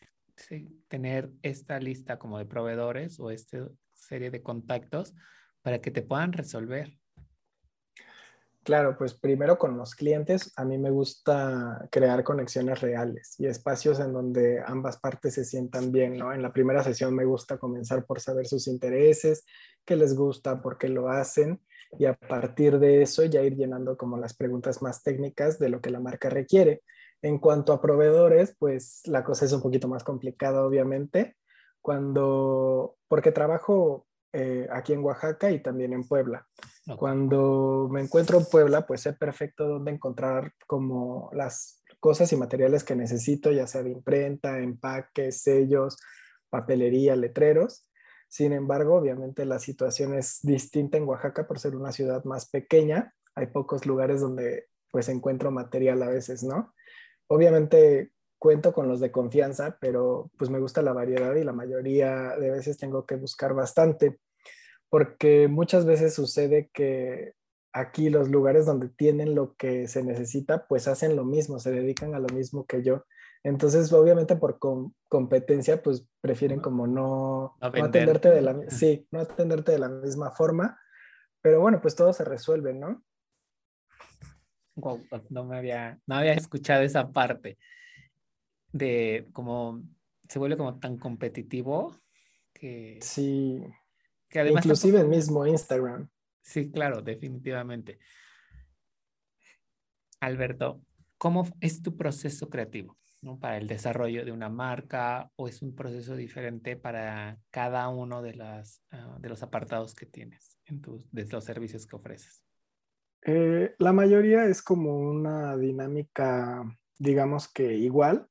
[0.88, 5.15] tener esta lista como de proveedores o esta serie de contactos
[5.62, 6.98] para que te puedan resolver.
[8.65, 14.00] Claro, pues primero con los clientes, a mí me gusta crear conexiones reales y espacios
[14.00, 16.34] en donde ambas partes se sientan bien, ¿no?
[16.34, 19.45] En la primera sesión me gusta comenzar por saber sus intereses,
[19.86, 21.62] qué les gusta, por qué lo hacen
[22.00, 25.80] y a partir de eso ya ir llenando como las preguntas más técnicas de lo
[25.80, 26.82] que la marca requiere.
[27.25, 31.35] En cuanto a proveedores, pues la cosa es un poquito más complicada, obviamente,
[31.81, 36.45] cuando, porque trabajo eh, aquí en Oaxaca y también en Puebla.
[36.99, 42.83] Cuando me encuentro en Puebla, pues sé perfecto dónde encontrar como las cosas y materiales
[42.83, 45.97] que necesito, ya sea de imprenta, empaques, sellos,
[46.51, 47.89] papelería, letreros.
[48.27, 53.15] Sin embargo, obviamente la situación es distinta en Oaxaca por ser una ciudad más pequeña.
[53.33, 56.75] Hay pocos lugares donde pues encuentro material a veces, ¿no?
[57.27, 62.35] Obviamente cuento con los de confianza, pero pues me gusta la variedad y la mayoría
[62.38, 64.19] de veces tengo que buscar bastante,
[64.89, 67.33] porque muchas veces sucede que
[67.73, 72.15] aquí los lugares donde tienen lo que se necesita, pues hacen lo mismo, se dedican
[72.15, 73.03] a lo mismo que yo.
[73.43, 74.59] Entonces, obviamente por
[75.09, 80.79] competencia, pues prefieren como no, atenderte de la, sí, no atenderte de la misma forma,
[81.41, 83.03] pero bueno, pues todo se resuelve, ¿no?
[85.29, 87.57] No me había, no había escuchado esa parte
[88.71, 89.81] de cómo
[90.27, 91.95] se vuelve como tan competitivo
[92.53, 92.99] que...
[93.01, 93.61] Sí.
[94.27, 96.09] Que además Inclusive el mismo Instagram.
[96.41, 97.99] Sí, claro, definitivamente.
[100.19, 100.81] Alberto,
[101.17, 103.39] ¿cómo es tu proceso creativo ¿no?
[103.39, 108.35] para el desarrollo de una marca o es un proceso diferente para cada uno de,
[108.35, 112.44] las, ah, de los apartados que tienes en tus, de los servicios que ofreces?
[113.25, 116.63] Eh, la mayoría es como una dinámica,
[116.99, 118.27] digamos que igual.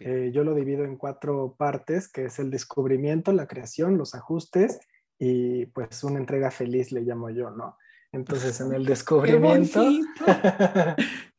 [0.00, 4.80] Eh, yo lo divido en cuatro partes, que es el descubrimiento, la creación, los ajustes
[5.18, 7.78] y pues una entrega feliz le llamo yo, ¿no?
[8.10, 9.80] Entonces en el descubrimiento,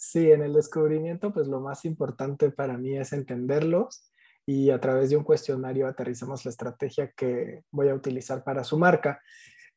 [0.00, 4.12] Sí, en el descubrimiento, pues lo más importante para mí es entenderlos
[4.46, 8.78] y a través de un cuestionario aterrizamos la estrategia que voy a utilizar para su
[8.78, 9.20] marca.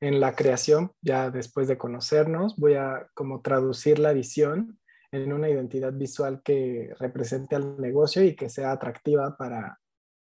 [0.02, 4.80] En la creación, ya después de conocernos, voy a como traducir la visión
[5.12, 9.80] en una identidad visual que represente al negocio y que sea atractiva para,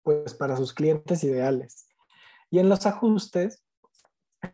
[0.04, 1.88] pues, para sus clientes ideales.
[2.52, 3.64] Y en los ajustes,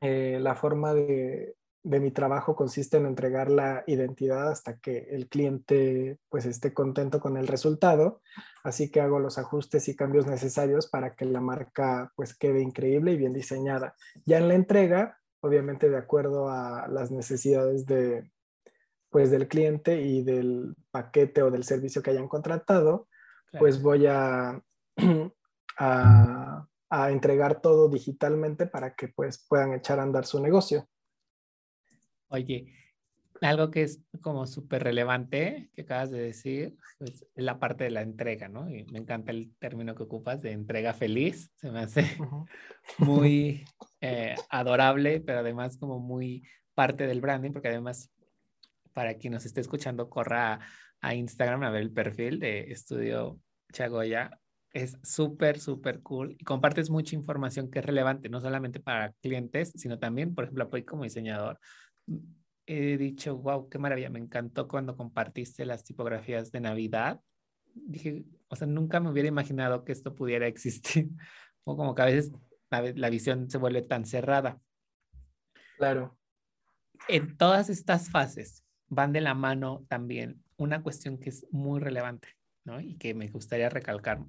[0.02, 5.30] eh, la forma de, de mi trabajo consiste en entregar la identidad hasta que el
[5.30, 8.22] cliente pues esté contento con el resultado,
[8.64, 13.14] así que hago los ajustes y cambios necesarios para que la marca pues quede increíble
[13.14, 13.96] y bien diseñada.
[14.26, 18.30] Ya en la entrega, obviamente de acuerdo a las necesidades de
[19.10, 23.08] pues del cliente y del paquete o del servicio que hayan contratado,
[23.58, 24.62] pues voy a,
[25.80, 30.88] a, a entregar todo digitalmente para que pues puedan echar a andar su negocio.
[32.30, 32.68] Oye,
[33.42, 37.92] algo que es como súper relevante que acabas de decir pues, es la parte de
[37.92, 38.70] la entrega, ¿no?
[38.70, 42.04] Y me encanta el término que ocupas de entrega feliz, se me hace
[42.98, 43.66] muy
[44.02, 48.12] eh, adorable, pero además como muy parte del branding, porque además
[48.94, 50.60] para quien nos esté escuchando, corra
[51.02, 53.40] a, Instagram a ver el perfil de Estudio
[53.72, 54.32] Chagoya.
[54.72, 59.72] Es súper, súper cool y compartes mucha información que es relevante, no solamente para clientes,
[59.76, 61.60] sino también, por ejemplo, apoyo como diseñador
[62.66, 67.20] he dicho, wow, qué maravilla, me encantó cuando compartiste las tipografías de Navidad.
[67.74, 71.10] Dije, o sea, nunca me hubiera imaginado que esto pudiera existir.
[71.66, 72.32] O como que a veces
[72.72, 74.60] la, visión se vuelve tan cerrada.
[75.78, 76.18] Claro.
[77.08, 82.30] En todas estas fases van de la mano también una cuestión que es muy relevante,
[82.66, 82.82] ¿no?
[82.82, 84.26] Y que me gustaría recalcar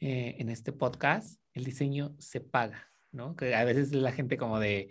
[0.00, 3.36] eh, en este podcast, el diseño se paga, ¿no?
[3.36, 4.88] Que a veces la gente como de,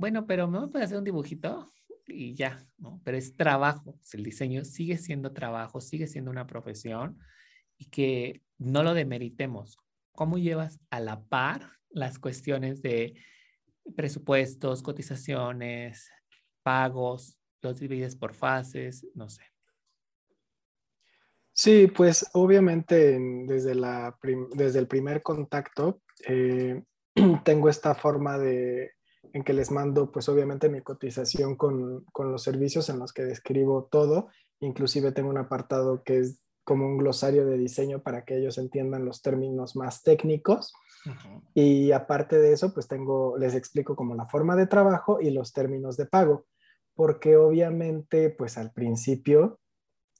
[0.00, 1.70] bueno, pero ¿me puede hacer un dibujito?
[2.06, 2.66] Y ya.
[3.04, 3.98] Pero es trabajo.
[4.14, 7.18] El diseño sigue siendo trabajo, sigue siendo una profesión
[7.76, 9.76] y que no lo demeritemos.
[10.12, 13.14] ¿Cómo llevas a la par las cuestiones de
[13.94, 16.10] presupuestos, cotizaciones,
[16.62, 19.42] pagos, los divides por fases, no sé?
[21.52, 24.18] Sí, pues obviamente desde, la
[24.54, 26.82] desde el primer contacto eh,
[27.44, 28.92] tengo esta forma de
[29.32, 33.24] en que les mando pues obviamente mi cotización con, con, los servicios en los que
[33.24, 34.28] describo todo,
[34.60, 39.04] inclusive tengo un apartado que es como un glosario de diseño para que ellos entiendan
[39.04, 40.72] los términos más técnicos.
[41.54, 45.52] Y aparte de eso, pues tengo, les explico como la forma de trabajo y los
[45.52, 46.44] términos de pago,
[46.94, 49.58] porque obviamente pues al principio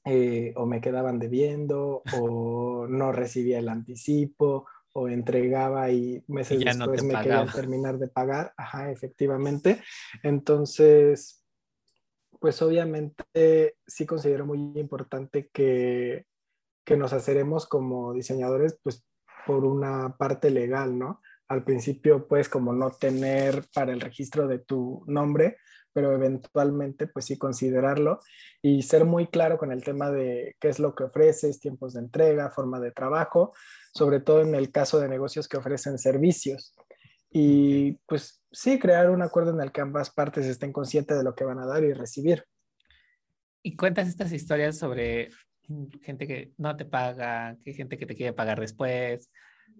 [0.07, 7.03] eh, o me quedaban debiendo o no recibía el anticipo o entregaba y meses después
[7.03, 8.53] me querían terminar de pagar.
[8.57, 9.83] Ajá, efectivamente.
[10.23, 11.45] Entonces,
[12.39, 16.27] pues obviamente sí considero muy importante que,
[16.85, 19.05] que nos aceremos como diseñadores, pues
[19.47, 21.21] por una parte legal, ¿no?
[21.49, 25.57] Al principio puedes como no tener para el registro de tu nombre,
[25.93, 28.21] pero eventualmente pues sí considerarlo
[28.63, 32.01] y ser muy claro con el tema de qué es lo que ofreces, tiempos de
[32.01, 33.53] entrega, forma de trabajo,
[33.93, 36.75] sobre todo en el caso de negocios que ofrecen servicios.
[37.33, 41.35] Y pues sí, crear un acuerdo en el que ambas partes estén conscientes de lo
[41.35, 42.45] que van a dar y recibir.
[43.63, 45.31] Y cuentas estas historias sobre
[46.03, 49.31] gente que no te paga, que gente que te quiere pagar después,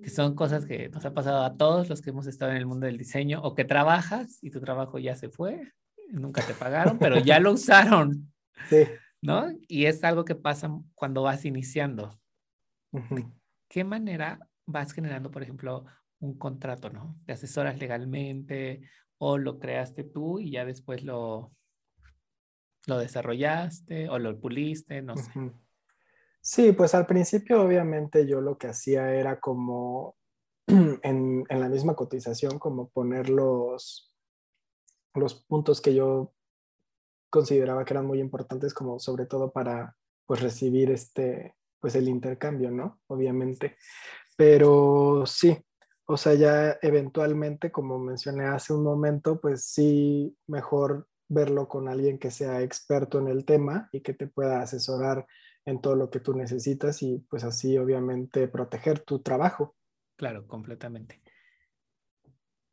[0.03, 2.67] que son cosas que nos ha pasado a todos los que hemos estado en el
[2.67, 5.73] mundo del diseño o que trabajas y tu trabajo ya se fue,
[6.11, 8.27] nunca te pagaron, pero ya lo usaron.
[8.69, 8.85] Sí.
[9.23, 9.47] ¿No?
[9.69, 12.21] Y es algo que pasa cuando vas iniciando
[13.69, 15.85] qué manera vas generando, por ejemplo,
[16.19, 17.17] un contrato, ¿no?
[17.25, 18.83] Te asesoras legalmente
[19.19, 21.53] o lo creaste tú y ya después lo,
[22.87, 25.31] lo desarrollaste o lo puliste, no sé.
[26.43, 30.17] Sí, pues al principio obviamente yo lo que hacía era como
[30.67, 34.10] en, en la misma cotización, como poner los,
[35.15, 36.33] los puntos que yo
[37.31, 39.97] consideraba que eran muy importantes, como sobre todo para
[40.27, 43.01] pues recibir este, pues el intercambio, ¿no?
[43.07, 43.77] Obviamente.
[44.37, 45.57] Pero sí,
[46.07, 52.19] o sea, ya eventualmente, como mencioné hace un momento, pues sí, mejor verlo con alguien
[52.19, 55.27] que sea experto en el tema y que te pueda asesorar
[55.65, 59.77] en todo lo que tú necesitas y pues así obviamente proteger tu trabajo.
[60.17, 61.23] Claro, completamente.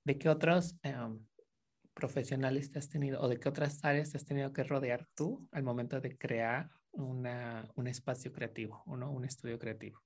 [0.04, 1.20] ¿De qué otros em,
[1.98, 5.48] profesionales te has tenido o de qué otras áreas te has tenido que rodear tú
[5.52, 9.12] al momento de crear una, un espacio creativo, ¿no?
[9.12, 10.00] un estudio creativo?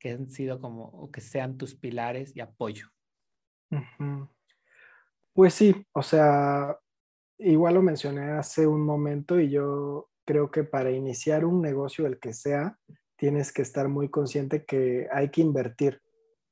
[0.00, 2.88] Que han sido como, o que sean tus pilares y apoyo.
[5.32, 6.76] Pues sí, o sea,
[7.38, 12.18] igual lo mencioné hace un momento y yo creo que para iniciar un negocio, el
[12.18, 12.78] que sea,
[13.16, 16.02] tienes que estar muy consciente que hay que invertir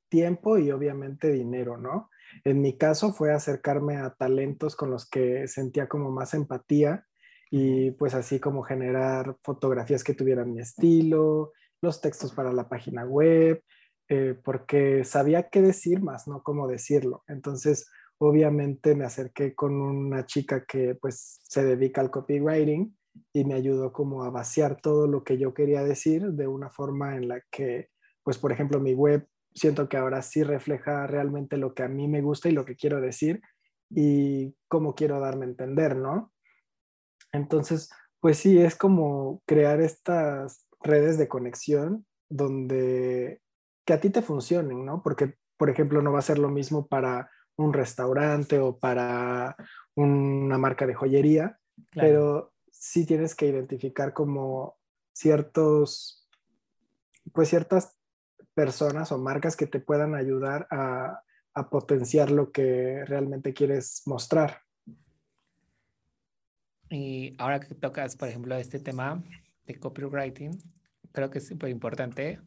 [0.08, 2.08] tiempo y obviamente dinero, ¿no?
[2.44, 7.06] En mi caso fue acercarme a talentos con los que sentía como más empatía
[7.50, 13.04] y pues así como generar fotografías que tuvieran mi estilo, los textos para la página
[13.04, 13.62] web,
[14.08, 17.24] eh, porque sabía qué decir más, no cómo decirlo.
[17.26, 22.96] Entonces, obviamente me acerqué con una chica que pues se dedica al copywriting
[23.32, 27.16] y me ayudó como a vaciar todo lo que yo quería decir de una forma
[27.16, 27.88] en la que,
[28.22, 32.08] pues por ejemplo, mi web siento que ahora sí refleja realmente lo que a mí
[32.08, 33.40] me gusta y lo que quiero decir
[33.90, 36.32] y cómo quiero darme a entender, ¿no?
[37.32, 43.40] Entonces, pues sí, es como crear estas redes de conexión donde
[43.84, 45.02] que a ti te funcionen, ¿no?
[45.02, 49.56] Porque, por ejemplo, no va a ser lo mismo para un restaurante o para
[49.94, 51.58] una marca de joyería,
[51.92, 54.78] pero sí tienes que identificar como
[55.12, 56.28] ciertos,
[57.32, 57.99] pues ciertas
[58.60, 61.22] personas o marcas que te puedan ayudar a,
[61.70, 64.60] potenciar lo que realmente quieres mostrar.
[66.90, 69.22] Y ahora que tocas, por ejemplo, este tema
[69.66, 70.58] de copywriting,
[71.12, 72.38] creo que es súper importante.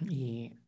[0.00, 0.58] Y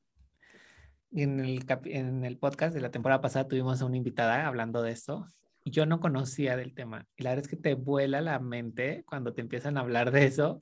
[1.10, 5.26] en el, podcast de la temporada pasada tuvimos a una invitada hablando de esto.
[5.64, 7.06] Yo no conocía del tema.
[7.16, 10.26] Y la verdad es que te vuela la mente cuando te empiezan a hablar de
[10.26, 10.60] eso,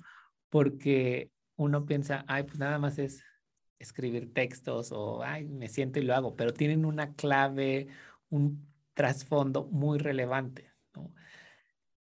[0.51, 3.23] porque uno piensa, ay, pues nada más es
[3.79, 7.89] escribir textos o, ay, me siento y lo hago, pero tienen una clave,
[8.31, 10.71] un trasfondo muy relevante.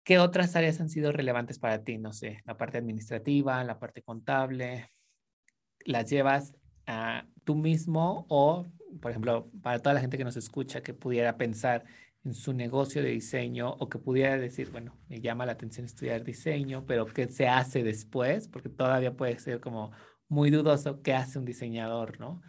[0.03, 1.99] ¿Qué otras áreas han sido relevantes para ti?
[1.99, 4.89] No sé, la parte administrativa, la parte contable.
[5.85, 6.55] ¿Las llevas
[6.87, 8.65] a tú mismo o,
[9.01, 11.85] por ejemplo, para toda la gente que nos escucha, que pudiera pensar
[12.25, 16.23] en su negocio de diseño o que pudiera decir, bueno, me llama la atención estudiar
[16.23, 18.47] diseño, pero ¿qué se hace después?
[18.47, 19.91] Porque todavía puede ser como
[20.29, 22.41] muy dudoso qué hace un diseñador, ¿no?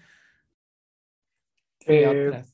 [1.87, 2.45] Eh,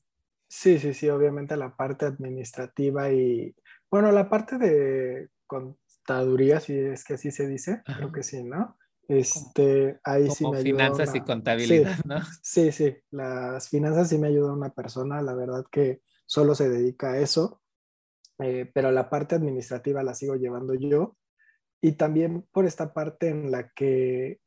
[0.48, 3.54] sí, sí, sí, obviamente la parte administrativa y
[3.90, 8.76] bueno, la parte de contaduría, si es que así se dice, creo que sí, ¿no?
[9.08, 10.86] Este, ahí sí me ayuda.
[10.86, 12.20] Finanzas y contabilidad, ¿no?
[12.42, 17.12] Sí, sí, las finanzas sí me ayuda una persona, la verdad que solo se dedica
[17.12, 17.62] a eso,
[18.38, 21.16] eh, pero la parte administrativa la sigo llevando yo.
[21.80, 24.40] Y también por esta parte en la que,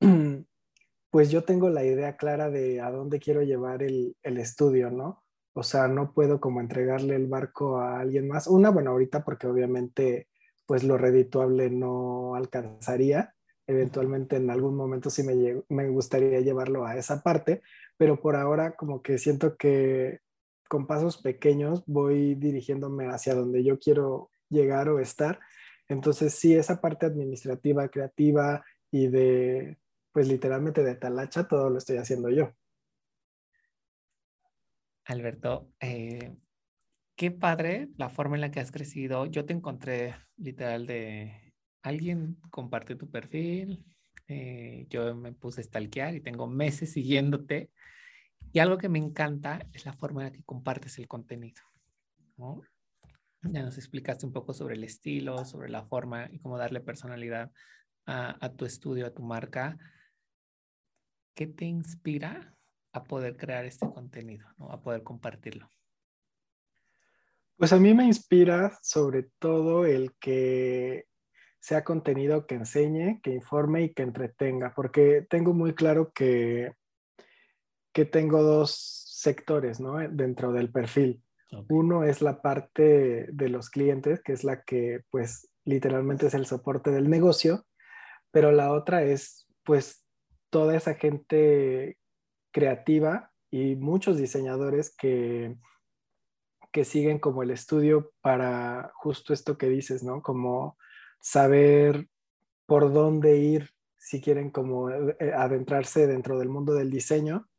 [1.10, 5.22] pues yo tengo la idea clara de a dónde quiero llevar el, el estudio, ¿no?
[5.52, 8.46] O sea, no puedo como entregarle el barco a alguien más.
[8.46, 10.28] Una, bueno, ahorita porque obviamente
[10.66, 13.34] pues lo redituable no alcanzaría.
[13.66, 17.62] Eventualmente en algún momento sí me, me gustaría llevarlo a esa parte,
[17.96, 20.20] pero por ahora como que siento que
[20.68, 25.40] con pasos pequeños voy dirigiéndome hacia donde yo quiero llegar o estar.
[25.88, 29.76] Entonces sí, esa parte administrativa, creativa y de,
[30.12, 32.52] pues literalmente de talacha, todo lo estoy haciendo yo.
[35.04, 36.32] Alberto, eh,
[37.16, 39.26] qué padre la forma en la que has crecido.
[39.26, 43.84] Yo te encontré literal de alguien compartió tu perfil,
[44.28, 47.70] eh, yo me puse a stalkear y tengo meses siguiéndote.
[48.52, 51.62] Y algo que me encanta es la forma en la que compartes el contenido.
[53.42, 57.50] Ya nos explicaste un poco sobre el estilo, sobre la forma y cómo darle personalidad
[58.06, 59.78] a, a tu estudio, a tu marca.
[61.34, 62.56] ¿Qué te inspira
[62.92, 64.70] a poder crear este contenido, ¿no?
[64.70, 65.70] a poder compartirlo?
[67.56, 71.06] Pues a mí me inspira sobre todo el que
[71.60, 76.72] sea contenido que enseñe, que informe y que entretenga, porque tengo muy claro que,
[77.92, 79.98] que tengo dos sectores ¿no?
[80.08, 81.22] dentro del perfil.
[81.68, 86.46] Uno es la parte de los clientes, que es la que pues literalmente es el
[86.46, 87.66] soporte del negocio,
[88.30, 90.06] pero la otra es pues
[90.50, 91.98] toda esa gente
[92.52, 95.56] creativa y muchos diseñadores que,
[96.72, 100.22] que siguen como el estudio para justo esto que dices, ¿no?
[100.22, 100.76] Como
[101.20, 102.08] saber
[102.66, 107.49] por dónde ir si quieren como eh, adentrarse dentro del mundo del diseño.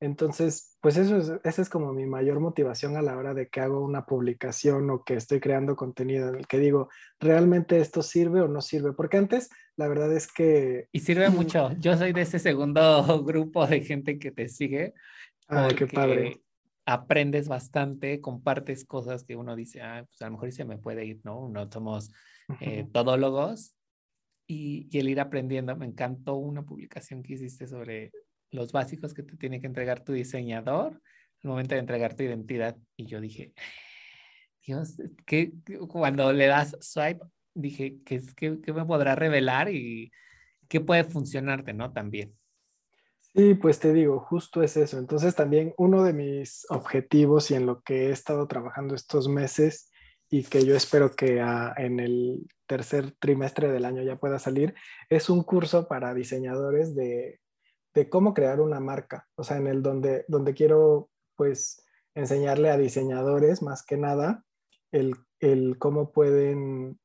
[0.00, 3.60] Entonces, pues eso es, esa es como mi mayor motivación a la hora de que
[3.60, 6.88] hago una publicación o que estoy creando contenido en el que digo,
[7.18, 8.92] ¿realmente esto sirve o no sirve?
[8.92, 10.88] Porque antes, la verdad es que...
[10.92, 11.72] Y sirve mucho.
[11.78, 14.94] Yo soy de ese segundo grupo de gente que te sigue.
[15.48, 16.44] Ay, qué padre
[16.86, 21.04] aprendes bastante, compartes cosas que uno dice, ah, pues a lo mejor se me puede
[21.04, 21.48] ir, ¿no?
[21.48, 22.12] No somos
[22.60, 23.74] eh, todólogos
[24.46, 25.74] y, y, el ir aprendiendo.
[25.76, 28.12] Me encantó una publicación que hiciste sobre
[28.54, 31.02] los básicos que te tiene que entregar tu diseñador
[31.42, 32.76] al momento de entregar tu identidad.
[32.96, 33.52] Y yo dije,
[34.64, 34.96] Dios,
[35.26, 35.52] que
[35.88, 40.10] cuando le das swipe, dije, ¿qué, qué, qué me podrá revelar y
[40.68, 41.92] qué puede funcionarte, ¿no?
[41.92, 42.34] También.
[43.20, 44.98] Sí, pues te digo, justo es eso.
[44.98, 49.90] Entonces también uno de mis objetivos y en lo que he estado trabajando estos meses
[50.30, 51.44] y que yo espero que
[51.76, 54.74] en el tercer trimestre del año ya pueda salir,
[55.10, 57.40] es un curso para diseñadores de,
[58.08, 59.28] cómo crear una marca.
[59.36, 61.84] O sea, en el donde, donde quiero pues
[62.14, 64.44] enseñarle a diseñadores más que nada
[64.92, 66.98] el, el cómo pueden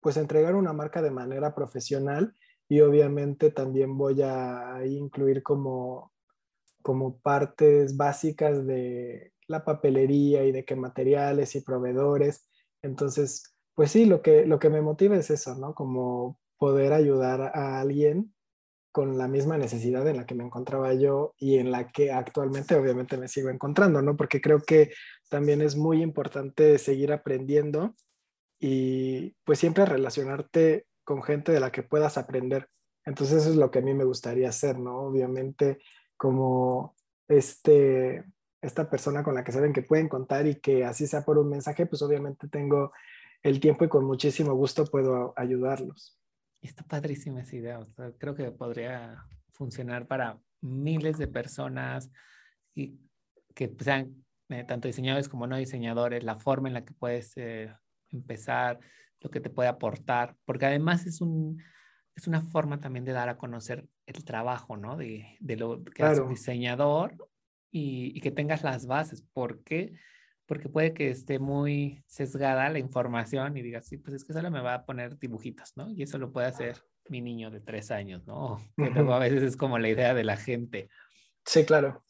[0.00, 2.34] pues entregar una marca de manera profesional
[2.68, 6.12] y obviamente también voy a incluir como,
[6.82, 12.46] como partes básicas de la papelería y de qué materiales y proveedores.
[12.82, 15.74] Entonces, pues sí, lo que, lo que me motiva es eso, ¿no?
[15.74, 18.32] Como poder ayudar a alguien
[18.92, 22.74] con la misma necesidad en la que me encontraba yo y en la que actualmente
[22.74, 24.16] obviamente me sigo encontrando, ¿no?
[24.16, 24.92] Porque creo que
[25.28, 27.94] también es muy importante seguir aprendiendo
[28.58, 32.68] y pues siempre relacionarte con gente de la que puedas aprender.
[33.04, 34.98] Entonces eso es lo que a mí me gustaría hacer, ¿no?
[35.02, 35.78] Obviamente
[36.16, 36.94] como
[37.28, 38.24] este,
[38.60, 41.48] esta persona con la que saben que pueden contar y que así sea por un
[41.48, 42.92] mensaje, pues obviamente tengo
[43.42, 46.19] el tiempo y con muchísimo gusto puedo ayudarlos.
[46.60, 47.86] Está padrísima esa idea.
[48.18, 52.10] creo que podría funcionar para miles de personas
[52.74, 52.98] y
[53.54, 57.74] que sean eh, tanto diseñadores como no diseñadores, la forma en la que puedes eh,
[58.10, 58.78] empezar,
[59.20, 61.62] lo que te puede aportar, porque además es un,
[62.14, 64.96] es una forma también de dar a conocer el trabajo, ¿no?
[64.96, 67.14] De, de lo que es un diseñador
[67.70, 69.22] y, y, que tengas las bases.
[69.32, 69.92] ¿Por qué?
[70.50, 74.50] Porque puede que esté muy sesgada la información y digas, sí, pues es que solo
[74.50, 75.88] me va a poner dibujitos, ¿no?
[75.92, 78.58] Y eso lo puede hacer mi niño de tres años, ¿no?
[78.76, 80.90] Que luego a veces es como la idea de la gente.
[81.44, 82.02] Sí, claro.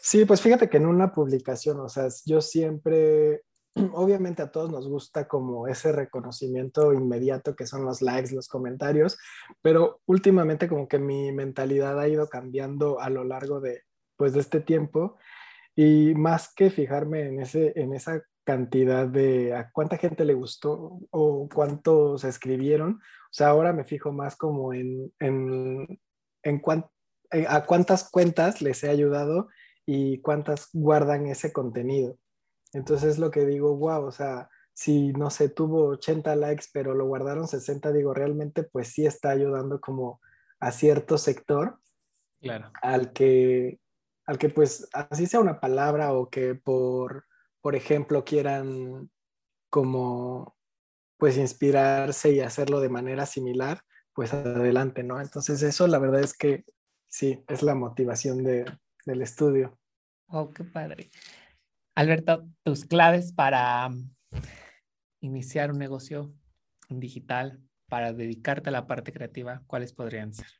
[0.00, 3.42] Sí, pues fíjate que en una publicación, o sea, yo siempre
[3.92, 9.18] obviamente a todos nos gusta como ese reconocimiento inmediato que son los likes, los comentarios,
[9.60, 13.82] pero últimamente como que mi mentalidad ha ido cambiando a lo largo de,
[14.16, 15.18] pues, de este tiempo
[15.82, 21.00] y más que fijarme en, ese, en esa cantidad de a cuánta gente le gustó
[21.10, 25.98] o cuántos escribieron, o sea, ahora me fijo más como en, en,
[26.42, 26.62] en
[27.32, 29.48] eh, a cuántas cuentas les he ayudado
[29.86, 32.18] y cuántas guardan ese contenido.
[32.74, 37.06] Entonces lo que digo, wow, o sea, si no sé, tuvo 80 likes, pero lo
[37.06, 40.20] guardaron 60, digo, realmente pues sí está ayudando como
[40.58, 41.78] a cierto sector.
[42.42, 42.70] Claro.
[42.82, 43.79] Al que,
[44.30, 47.26] al que pues así sea una palabra o que por,
[47.60, 49.10] por ejemplo, quieran
[49.70, 50.56] como
[51.18, 53.80] pues inspirarse y hacerlo de manera similar,
[54.12, 55.20] pues adelante, ¿no?
[55.20, 56.62] Entonces eso la verdad es que
[57.08, 58.66] sí, es la motivación de,
[59.04, 59.80] del estudio.
[60.28, 61.10] Oh, qué padre.
[61.96, 63.90] Alberto, tus claves para
[65.20, 66.32] iniciar un negocio
[66.88, 70.59] digital, para dedicarte a la parte creativa, ¿cuáles podrían ser?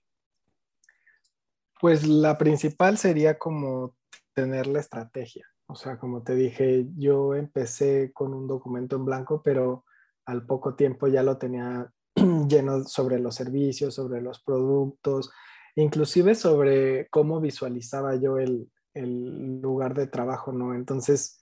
[1.81, 3.97] Pues la principal sería como
[4.35, 5.47] tener la estrategia.
[5.67, 9.85] O sea, como te dije, yo empecé con un documento en blanco, pero
[10.27, 11.91] al poco tiempo ya lo tenía
[12.49, 15.31] lleno sobre los servicios, sobre los productos,
[15.77, 20.75] inclusive sobre cómo visualizaba yo el, el lugar de trabajo, ¿no?
[20.75, 21.39] Entonces,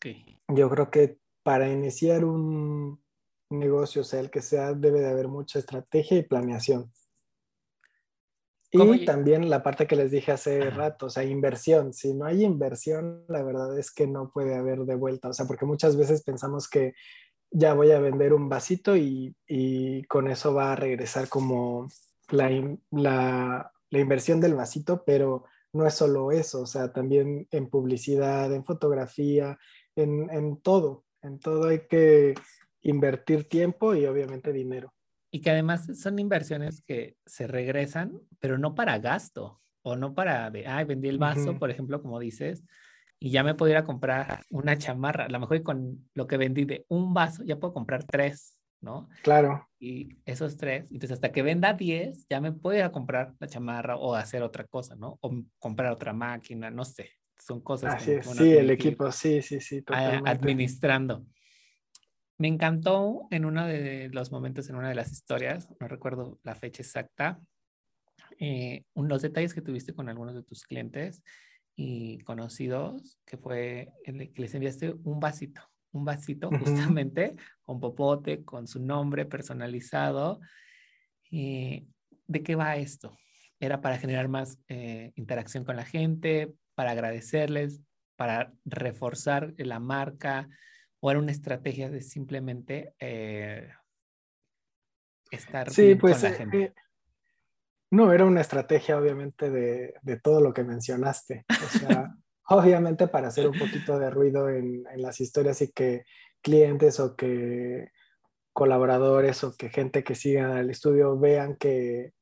[0.49, 3.03] yo creo que para iniciar un
[3.51, 6.93] negocio, sea el que sea, debe de haber mucha estrategia y planeación.
[8.71, 11.95] Y también la parte que les dije hace rato, o sea, inversión.
[11.95, 15.29] Si no hay inversión, la verdad es que no puede haber de vuelta.
[15.29, 16.95] O sea, porque muchas veces pensamos que
[17.51, 19.35] ya voy a vender un vasito y,
[20.09, 21.89] con eso va a regresar como
[22.31, 22.51] la,
[22.91, 28.53] la, la inversión del vasito, pero no es solo eso, o sea, también en publicidad,
[28.53, 29.59] en fotografía,
[29.97, 32.35] en, todo, en todo hay que
[32.83, 34.93] invertir tiempo y obviamente dinero.
[35.31, 40.51] Y que además son inversiones que se regresan, pero no para gasto o no para
[40.51, 42.65] de, ay, vendí el vaso, por ejemplo, como dices,
[43.21, 45.25] y ya me puedo ir a comprar una chamarra.
[45.25, 49.09] A lo mejor con lo que vendí de un vaso ya puedo comprar tres, ¿no?
[49.23, 49.69] Claro.
[49.79, 53.49] Y esos tres, entonces hasta que venda diez, ya me puedo ir a comprar la
[53.49, 55.19] chamarra o hacer otra cosa, ¿no?
[55.21, 57.11] O comprar otra máquina, no sé.
[57.39, 57.95] Son cosas.
[57.95, 59.83] Así es, sí, el equipo, sí, sí, sí.
[59.83, 60.31] Totalmente.
[60.31, 61.25] Administrando.
[62.39, 66.55] Me encantó en uno de los momentos, en una de las historias, no recuerdo la
[66.55, 67.41] fecha exacta,
[68.39, 71.23] eh, los detalles que tuviste con algunos de tus clientes
[71.75, 77.33] y conocidos, que fue el que les enviaste un vasito, un vasito justamente
[77.63, 80.41] con popote, con su nombre personalizado.
[81.31, 81.89] y
[82.29, 83.17] ¿De qué va esto?
[83.59, 87.81] Era para generar más eh, interacción con la gente, para agradecerles,
[88.17, 90.49] para reforzar la marca,
[91.01, 93.71] o era una estrategia de simplemente eh,
[95.31, 96.63] estar sí, pues, con la eh, gente?
[96.63, 96.75] Eh,
[97.91, 101.47] no, era una estrategia obviamente de, de, todo lo que mencionaste.
[101.49, 102.15] O sea,
[102.49, 106.05] obviamente para hacer un poquito de ruido en, en, las historias y que
[106.43, 107.91] clientes o que
[108.53, 112.13] colaboradores o que gente que siga el estudio vean que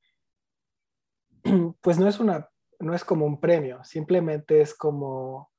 [1.81, 2.49] pues no es una,
[2.79, 5.51] no es como un premio, simplemente es como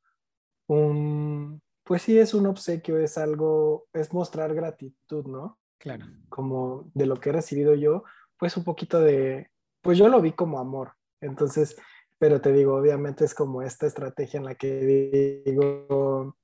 [0.67, 5.57] un, pues sí es un obsequio, es algo, es mostrar gratitud, ¿no?
[5.77, 6.05] Claro.
[6.27, 8.03] Como de lo que he recibido yo,
[8.37, 9.49] pues un poquito de,
[9.81, 10.91] pues yo lo vi como amor.
[11.21, 11.77] Entonces,
[12.19, 16.35] pero te digo, obviamente es como esta estrategia en la que digo,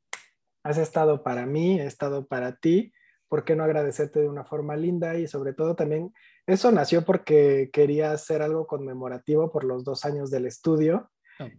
[0.64, 2.94] has estado para mí, he estado para ti,
[3.28, 5.18] ¿por qué no agradecerte de una forma linda?
[5.18, 6.14] Y sobre todo también,
[6.48, 11.12] eso nació porque quería hacer algo conmemorativo por los dos años del estudio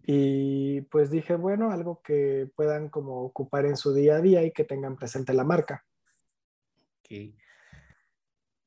[0.06, 4.52] y pues dije, bueno, algo que puedan como ocupar en su día a día y
[4.52, 5.84] que tengan presente la marca.
[7.00, 7.36] Okay.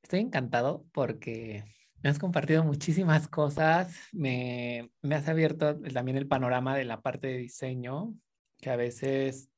[0.03, 1.63] Estoy encantado porque
[2.03, 7.27] me has compartido muchísimas cosas, me, me has abierto también el panorama de la parte
[7.27, 8.13] de diseño,
[8.59, 9.49] que a veces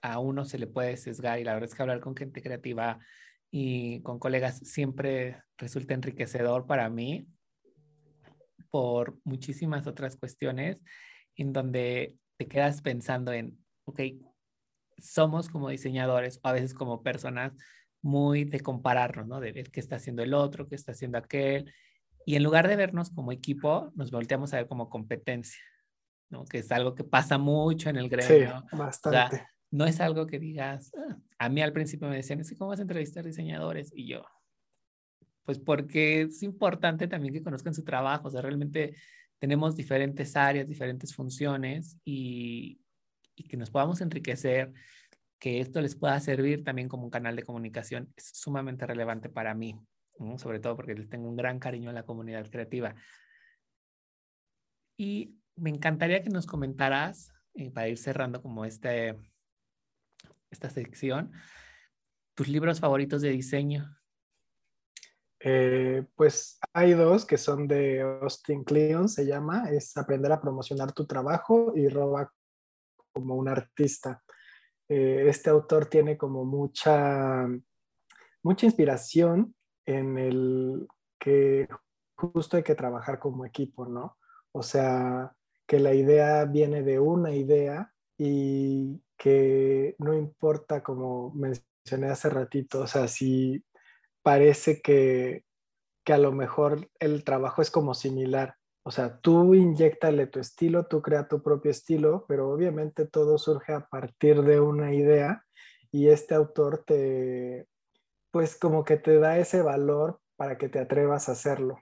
[0.00, 2.98] a uno se le puede sesgar y la verdad es que hablar con gente creativa
[3.50, 7.26] y con colegas siempre resulta enriquecedor para mí
[8.72, 10.82] por muchísimas otras cuestiones
[11.36, 14.00] en donde te quedas pensando en, ok,
[14.98, 17.52] somos como diseñadores o a veces como personas
[18.00, 19.40] muy de compararnos, ¿no?
[19.40, 21.72] De ver qué está haciendo el otro, qué está haciendo aquel.
[22.24, 25.62] Y en lugar de vernos como equipo, nos volteamos a ver como competencia,
[26.30, 26.46] ¿no?
[26.46, 28.64] Que es algo que pasa mucho en el gremio.
[28.70, 29.46] Sí, bastante.
[29.70, 32.82] no es algo que digas, ah", a mí al principio me decían, ¿cómo vas a
[32.82, 33.92] entrevistar diseñadores?
[33.94, 34.22] Y yo,
[35.44, 38.94] pues porque es importante también que conozcan su trabajo, o sea, realmente
[39.38, 42.80] tenemos diferentes áreas, diferentes funciones y,
[43.48, 44.72] que nos podamos enriquecer,
[45.40, 49.52] que esto les pueda servir también como un canal de comunicación, es sumamente relevante para
[49.52, 49.76] mí,
[50.36, 52.94] sobre todo porque tengo un gran cariño a la comunidad creativa.
[54.96, 59.16] Y me encantaría que nos comentaras, eh, para ir cerrando como este,
[60.50, 61.32] esta sección,
[62.34, 63.98] tus libros favoritos de diseño.
[65.44, 70.92] Eh, pues hay dos que son de Austin Kleon, se llama, es Aprender a promocionar
[70.92, 72.32] tu trabajo y Roba
[73.12, 74.22] como un artista.
[74.88, 77.48] Eh, este autor tiene como mucha,
[78.42, 80.86] mucha inspiración en el
[81.18, 81.68] que
[82.16, 84.18] justo hay que trabajar como equipo, ¿no?
[84.52, 85.34] O sea,
[85.66, 92.82] que la idea viene de una idea y que no importa, como mencioné hace ratito,
[92.82, 93.64] o sea, si
[94.22, 95.44] parece que,
[96.06, 98.56] a lo mejor el trabajo es como similar.
[98.84, 103.72] O sea, tú inyectale tu estilo, tú crea tu propio estilo, pero obviamente todo surge
[103.72, 105.44] a partir de una idea
[105.92, 107.68] y este autor te,
[108.32, 111.78] pues como que te da ese valor para que te atrevas a hacerlo.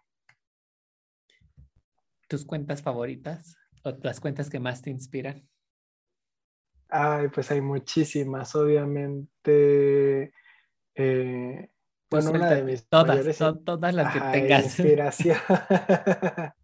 [2.28, 5.48] ¿Tus cuentas favoritas o las cuentas que más te inspiran?
[6.88, 10.32] Ay, pues hay muchísimas, obviamente.
[10.94, 11.70] Eh,
[12.10, 14.64] bueno, una de mis todas, son todas las que tengas.
[14.78, 15.38] Inspiración.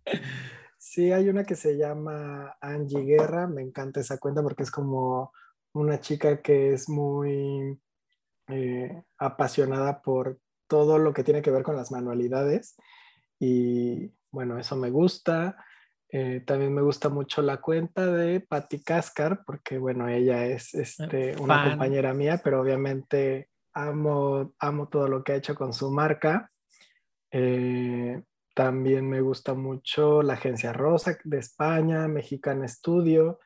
[0.79, 5.33] sí, hay una que se llama Angie Guerra, me encanta esa cuenta porque es como
[5.73, 7.79] una chica que es muy
[8.49, 12.77] eh, apasionada por todo lo que tiene que ver con las manualidades
[13.39, 15.57] y bueno, eso me gusta.
[16.09, 21.37] Eh, también me gusta mucho la cuenta de Patti Cascar porque bueno, ella es este,
[21.41, 26.51] una compañera mía, pero obviamente amo, amo todo lo que ha hecho con su marca.
[27.31, 28.23] Eh,
[28.55, 33.39] también me gusta mucho la agencia Rosa de España, Mexican Studio.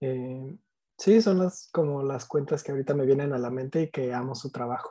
[0.00, 0.56] Eh,
[0.98, 4.12] sí, son las, como las cuentas que ahorita me vienen a la mente y que
[4.12, 4.90] amo su trabajo.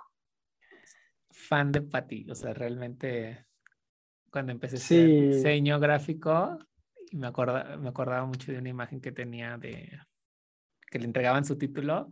[1.30, 3.48] fan de Pati, o sea, realmente
[4.32, 6.58] cuando empecé a hacer diseño gráfico,
[7.12, 10.00] me, acorda, me acordaba mucho de una imagen que tenía de
[10.90, 12.10] que le entregaban su título,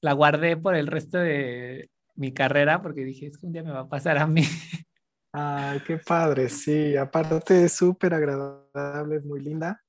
[0.00, 1.90] la guardé por el resto de
[2.20, 4.42] mi carrera porque dije, es que un día me va a pasar a mí.
[5.32, 9.82] Ay, qué padre, sí, aparte es súper agradable, es muy linda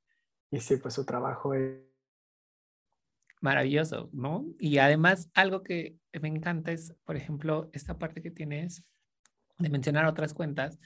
[0.50, 1.82] y sí, pues su trabajo es
[3.42, 4.46] maravilloso, ¿no?
[4.60, 8.86] Y además algo que me encanta es, por ejemplo, esta parte que tienes
[9.58, 10.80] de mencionar otras cuentas,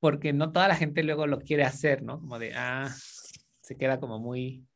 [0.00, 2.18] porque no toda la gente luego lo quiere hacer, ¿no?
[2.18, 2.90] Como de, ah,
[3.62, 4.66] se queda como muy,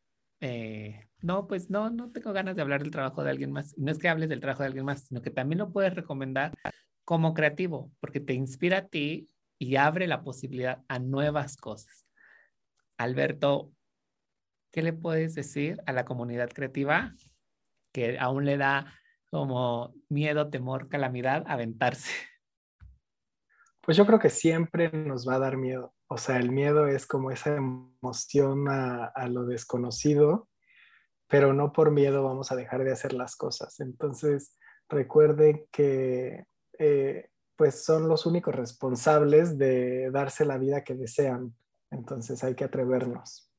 [0.41, 3.77] eh, no, pues no, no tengo ganas de hablar del trabajo de alguien más.
[3.79, 6.53] No es que hables del trabajo de alguien más, sino que también lo puedes recomendar
[7.05, 12.07] como creativo, porque te inspira a ti y abre la posibilidad a nuevas cosas.
[12.99, 13.72] Alberto,
[14.70, 17.14] ¿qué le puedes decir a la comunidad creativa
[17.93, 18.95] que aún le da
[19.31, 22.11] como miedo, temor, calamidad aventarse?
[23.81, 25.95] Pues yo creo que siempre nos va a dar miedo.
[26.07, 30.49] O sea, el miedo es como esa emoción a, lo desconocido,
[31.29, 33.81] pero no por miedo vamos a dejar de hacer las cosas.
[33.81, 34.57] Entonces,
[34.89, 36.45] recuerden que
[36.79, 41.55] eh, pues son los únicos responsables de darse la vida que desean.
[41.91, 43.51] Entonces hay que atrevernos.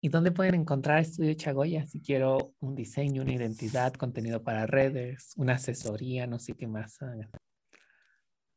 [0.00, 1.86] ¿Y dónde pueden encontrar Estudio Chagoya?
[1.86, 6.98] Si quiero un diseño, una identidad, contenido para redes, una asesoría, no sé qué más.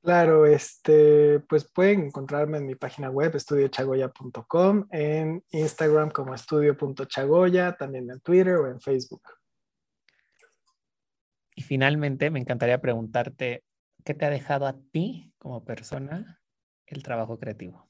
[0.01, 8.09] Claro, este, pues pueden encontrarme en mi página web estudiochagoya.com, en Instagram como estudio.chagoya, también
[8.09, 9.21] en Twitter o en Facebook.
[11.53, 13.65] Y finalmente, me encantaría preguntarte,
[14.05, 16.39] ¿qué te ha dejado a ti como persona
[16.85, 17.89] el trabajo creativo?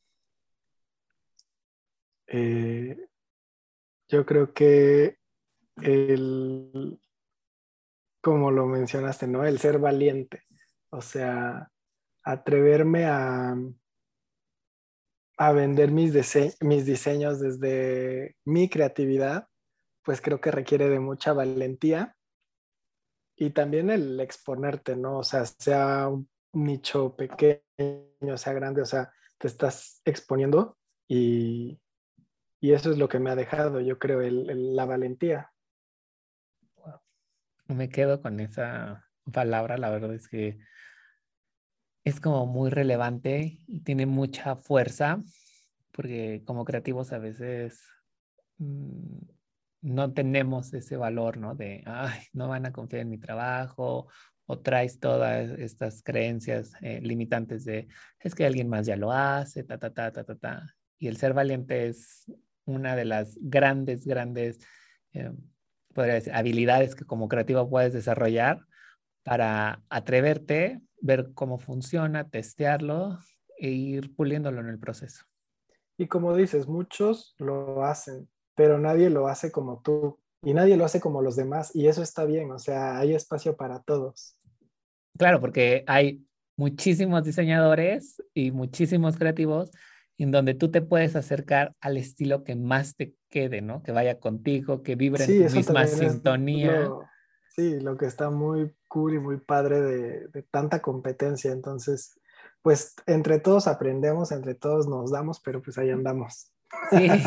[2.26, 2.98] Eh,
[4.08, 5.20] yo creo que
[5.84, 7.00] el,
[8.20, 9.46] como lo mencionaste, ¿no?
[9.46, 10.42] El ser valiente,
[10.90, 11.72] o sea,
[12.32, 13.56] atreverme a,
[15.38, 19.48] a vender mis, diseños desde mi creatividad,
[20.04, 22.16] pues creo que requiere de mucha valentía
[23.36, 25.20] y también el exponerte, ¿no?
[25.20, 30.78] O sea, sea un nicho pequeño, sea grande, o sea, te estás exponiendo
[31.08, 31.80] y,
[32.60, 35.52] y eso es lo que me ha dejado, yo creo, la valentía.
[37.68, 40.60] Me quedo con esa palabra, la verdad es que
[42.10, 45.22] es como muy relevante y tiene mucha fuerza,
[45.92, 47.82] porque como creativos a veces
[48.58, 49.20] mm,
[49.82, 51.56] no tenemos ese valor, ¿no?
[51.56, 54.08] De, ay, no van a confiar en mi trabajo,
[54.46, 57.88] o traes todas estas creencias eh, limitantes de,
[58.20, 60.76] es que alguien más ya lo hace, ta, ta, ta, ta, ta, ta.
[60.98, 62.26] Y el ser valiente es
[62.66, 64.60] una de las grandes, grandes,
[65.14, 65.32] eh,
[65.94, 68.66] podría decir, habilidades que como creativo puedes desarrollar
[69.24, 73.20] para atreverte, ver cómo funciona, testearlo
[73.58, 75.26] e ir puliéndolo en el proceso.
[75.98, 80.86] Y como dices, muchos lo hacen, pero nadie lo hace como tú y nadie lo
[80.86, 84.38] hace como los demás y eso está bien, o sea, hay espacio para todos.
[85.18, 86.26] Claro, porque hay
[86.56, 89.72] muchísimos diseñadores y muchísimos creativos
[90.18, 93.84] en donde tú te puedes acercar al estilo que más te quede, ¿no?
[93.84, 96.90] Que vaya contigo, que vibre en tu misma sintonía.
[97.56, 101.52] sí, lo que está muy cool y muy padre de, de, tanta competencia.
[101.54, 102.20] Entonces,
[102.62, 106.52] pues entre todos aprendemos, entre todos nos damos, pero pues ahí andamos.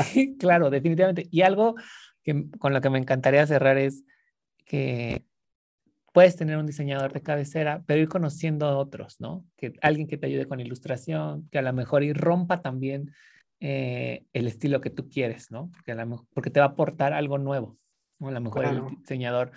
[0.04, 1.26] Sí, claro, definitivamente.
[1.30, 1.74] Y algo
[2.22, 4.04] que, con lo que me encantaría cerrar es
[4.64, 5.24] que
[6.12, 9.44] puedes tener un diseñador de cabecera, pero ir conociendo a otros, ¿no?
[9.56, 13.12] Que alguien que te ayude con ilustración, que a lo mejor y rompa también
[13.60, 15.70] eh, el estilo que tú quieres, ¿no?
[15.72, 17.78] Porque, a porque te va a aportar algo nuevo.
[18.18, 18.28] ¿no?
[18.28, 19.52] A lo mejor el diseñador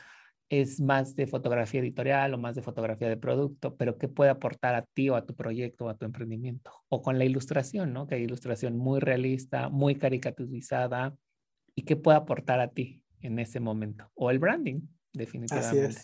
[0.50, 4.76] es más de fotografía editorial o más de fotografía de producto, pero ¿qué puede aportar
[4.76, 6.72] a ti o a tu proyecto o a tu emprendimiento?
[6.88, 8.08] O con la ilustración, ¿no?
[8.08, 11.16] Que hay ilustración muy realista, muy caricaturizada
[11.74, 14.12] y qué puede aportar a ti en ese momento.
[14.14, 14.82] O el branding,
[15.14, 15.86] definitivamente.
[15.86, 16.04] Así es.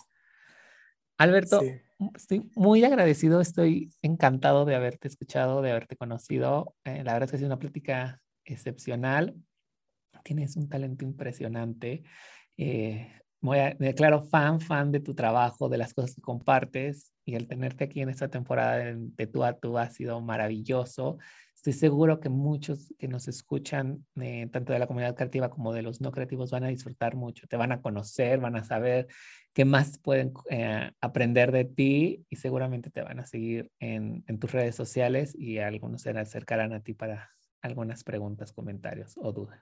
[1.17, 1.61] Alberto,
[2.15, 6.75] estoy muy agradecido, estoy encantado de haberte escuchado, de haberte conocido.
[6.83, 9.35] Eh, la verdad es que ha sido una plática excepcional.
[10.23, 12.03] Tienes un talento impresionante.
[12.57, 17.47] Eh, me declaro fan, fan de tu trabajo, de las cosas que compartes y el
[17.47, 21.17] tenerte aquí en esta temporada de tú a tú ha sido maravilloso.
[21.55, 25.83] Estoy seguro que muchos que nos escuchan, eh, tanto de la comunidad creativa como de
[25.83, 29.07] los no creativos, van a disfrutar mucho, te van a conocer, van a saber
[29.53, 34.39] qué más pueden eh, aprender de ti y seguramente te van a seguir en, en,
[34.39, 37.29] tus redes sociales y algunos se acercarán a ti para
[37.61, 39.61] algunas preguntas, comentarios o dudas.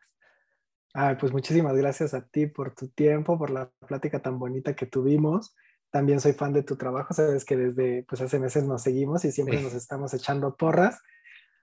[0.94, 4.86] Ay, pues muchísimas gracias a ti por tu tiempo, por la plática tan bonita que
[4.86, 5.56] tuvimos
[5.92, 9.32] también soy fan de tu trabajo, sabes que desde pues hace meses nos seguimos y
[9.32, 11.02] siempre nos estamos echando porras.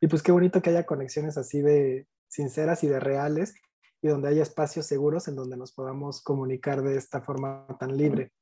[0.01, 3.55] Y pues qué bonito que haya conexiones así de sinceras y de reales
[4.03, 8.33] y donde haya espacios seguros en donde nos podamos comunicar de esta forma tan libre.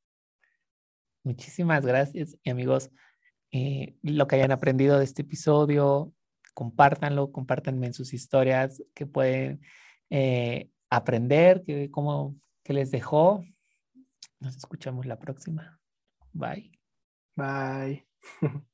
[1.22, 2.90] Muchísimas gracias y amigos.
[3.52, 6.12] Eh, lo que hayan aprendido de este episodio,
[6.54, 9.60] compártanlo, compártanme en sus historias que pueden
[10.10, 13.44] eh, aprender, que, cómo, que les dejó.
[14.40, 15.80] Nos escuchamos la próxima.
[16.32, 16.72] Bye.
[17.36, 18.06] Bye.